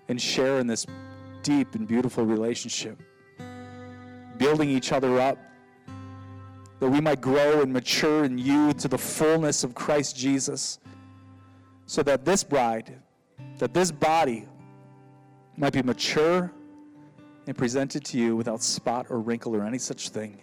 and 0.09 0.21
share 0.21 0.59
in 0.59 0.67
this 0.67 0.85
deep 1.43 1.75
and 1.75 1.89
beautiful 1.89 2.27
relationship, 2.27 3.01
building 4.37 4.69
each 4.69 4.93
other 4.93 5.19
up 5.21 5.39
that 6.81 6.89
we 6.89 7.01
might 7.01 7.21
grow 7.21 7.61
and 7.63 7.73
mature 7.73 8.25
in 8.25 8.39
you 8.39 8.73
to 8.75 8.89
the 8.89 8.99
fullness 8.99 9.65
of 9.65 9.75
Christ 9.75 10.17
Jesus, 10.17 10.79
so 11.87 12.03
that 12.03 12.25
this 12.25 12.45
bride, 12.45 13.01
that 13.59 13.75
this 13.75 13.91
body 13.91 14.47
might 15.57 15.73
be 15.73 15.83
mature 15.83 16.53
and 17.47 17.57
presented 17.57 18.05
to 18.05 18.19
you 18.19 18.37
without 18.37 18.63
spot 18.63 19.07
or 19.11 19.19
wrinkle 19.21 19.57
or 19.57 19.65
any 19.65 19.79
such 19.79 20.11
thing. 20.11 20.39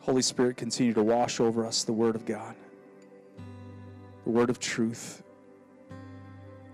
Holy 0.00 0.22
Spirit, 0.22 0.56
continue 0.56 0.94
to 0.94 1.02
wash 1.02 1.40
over 1.40 1.66
us 1.66 1.84
the 1.84 1.92
Word 1.92 2.16
of 2.16 2.24
God, 2.24 2.54
the 4.24 4.30
Word 4.30 4.50
of 4.50 4.58
truth. 4.58 5.22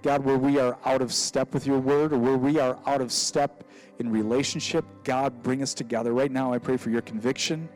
God, 0.03 0.25
where 0.25 0.39
we 0.39 0.59
are 0.59 0.77
out 0.85 1.01
of 1.01 1.13
step 1.13 1.55
with 1.55 1.67
your 1.67 1.79
Word 1.79 2.13
or 2.13 2.19
where 2.19 2.37
we 2.37 2.59
are 2.59 2.79
out 2.87 3.01
of 3.01 3.13
step 3.13 3.65
in 3.99 4.11
relationship, 4.11 4.85
God, 5.05 5.43
bring 5.43 5.63
us 5.63 5.75
together. 5.75 6.13
Right 6.13 6.33
now, 6.33 6.53
I 6.53 6.59
pray 6.59 6.77
for 6.77 6.91
your 6.91 7.03
conviction. 7.03 7.69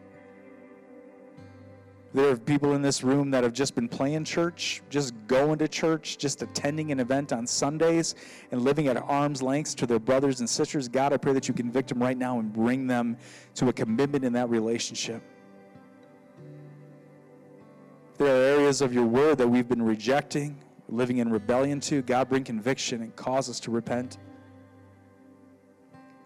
There 2.14 2.30
are 2.30 2.36
people 2.36 2.72
in 2.72 2.82
this 2.82 3.04
room 3.04 3.30
that 3.32 3.44
have 3.44 3.52
just 3.52 3.74
been 3.74 3.88
playing 3.88 4.24
church, 4.24 4.82
just 4.88 5.14
going 5.26 5.58
to 5.58 5.68
church, 5.68 6.16
just 6.16 6.42
attending 6.42 6.90
an 6.90 6.98
event 6.98 7.32
on 7.32 7.46
Sundays 7.46 8.14
and 8.50 8.62
living 8.62 8.88
at 8.88 8.96
arm's 8.96 9.42
length 9.42 9.76
to 9.76 9.86
their 9.86 9.98
brothers 9.98 10.40
and 10.40 10.48
sisters. 10.48 10.88
God, 10.88 11.12
I 11.12 11.18
pray 11.18 11.34
that 11.34 11.46
you 11.46 11.52
convict 11.52 11.90
them 11.90 12.02
right 12.02 12.16
now 12.16 12.38
and 12.38 12.52
bring 12.52 12.86
them 12.86 13.18
to 13.56 13.68
a 13.68 13.72
commitment 13.72 14.24
in 14.24 14.32
that 14.32 14.48
relationship. 14.48 15.22
There 18.16 18.28
are 18.28 18.58
areas 18.58 18.80
of 18.80 18.94
your 18.94 19.04
word 19.04 19.36
that 19.38 19.46
we've 19.46 19.68
been 19.68 19.82
rejecting, 19.82 20.58
living 20.88 21.18
in 21.18 21.30
rebellion 21.30 21.80
to. 21.80 22.02
God, 22.02 22.28
bring 22.28 22.44
conviction 22.44 23.02
and 23.02 23.14
cause 23.16 23.48
us 23.48 23.60
to 23.60 23.70
repent 23.70 24.18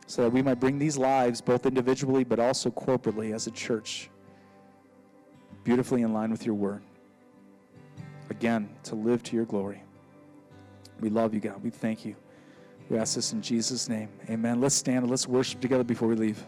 so 0.06 0.22
that 0.22 0.30
we 0.30 0.42
might 0.42 0.58
bring 0.58 0.78
these 0.78 0.98
lives, 0.98 1.40
both 1.40 1.66
individually 1.66 2.24
but 2.24 2.40
also 2.40 2.70
corporately 2.70 3.32
as 3.32 3.46
a 3.46 3.50
church, 3.52 4.11
beautifully 5.62 6.02
in 6.02 6.12
line 6.12 6.30
with 6.32 6.44
your 6.44 6.56
word. 6.56 6.82
Again, 8.28 8.68
to 8.84 8.96
live 8.96 9.22
to 9.24 9.36
your 9.36 9.44
glory. 9.44 9.82
We 11.00 11.11
love 11.11 11.32
you, 11.32 11.40
God. 11.40 11.62
We 11.62 11.70
thank 11.70 12.04
you. 12.04 12.16
We 12.88 12.98
ask 12.98 13.14
this 13.14 13.32
in 13.32 13.40
Jesus' 13.40 13.88
name. 13.88 14.08
Amen. 14.28 14.61
Let's 14.61 14.74
stand 14.74 15.02
and 15.02 15.11
let's 15.11 15.28
worship 15.28 15.61
together 15.61 15.84
before 15.84 16.08
we 16.08 16.16
leave. 16.16 16.44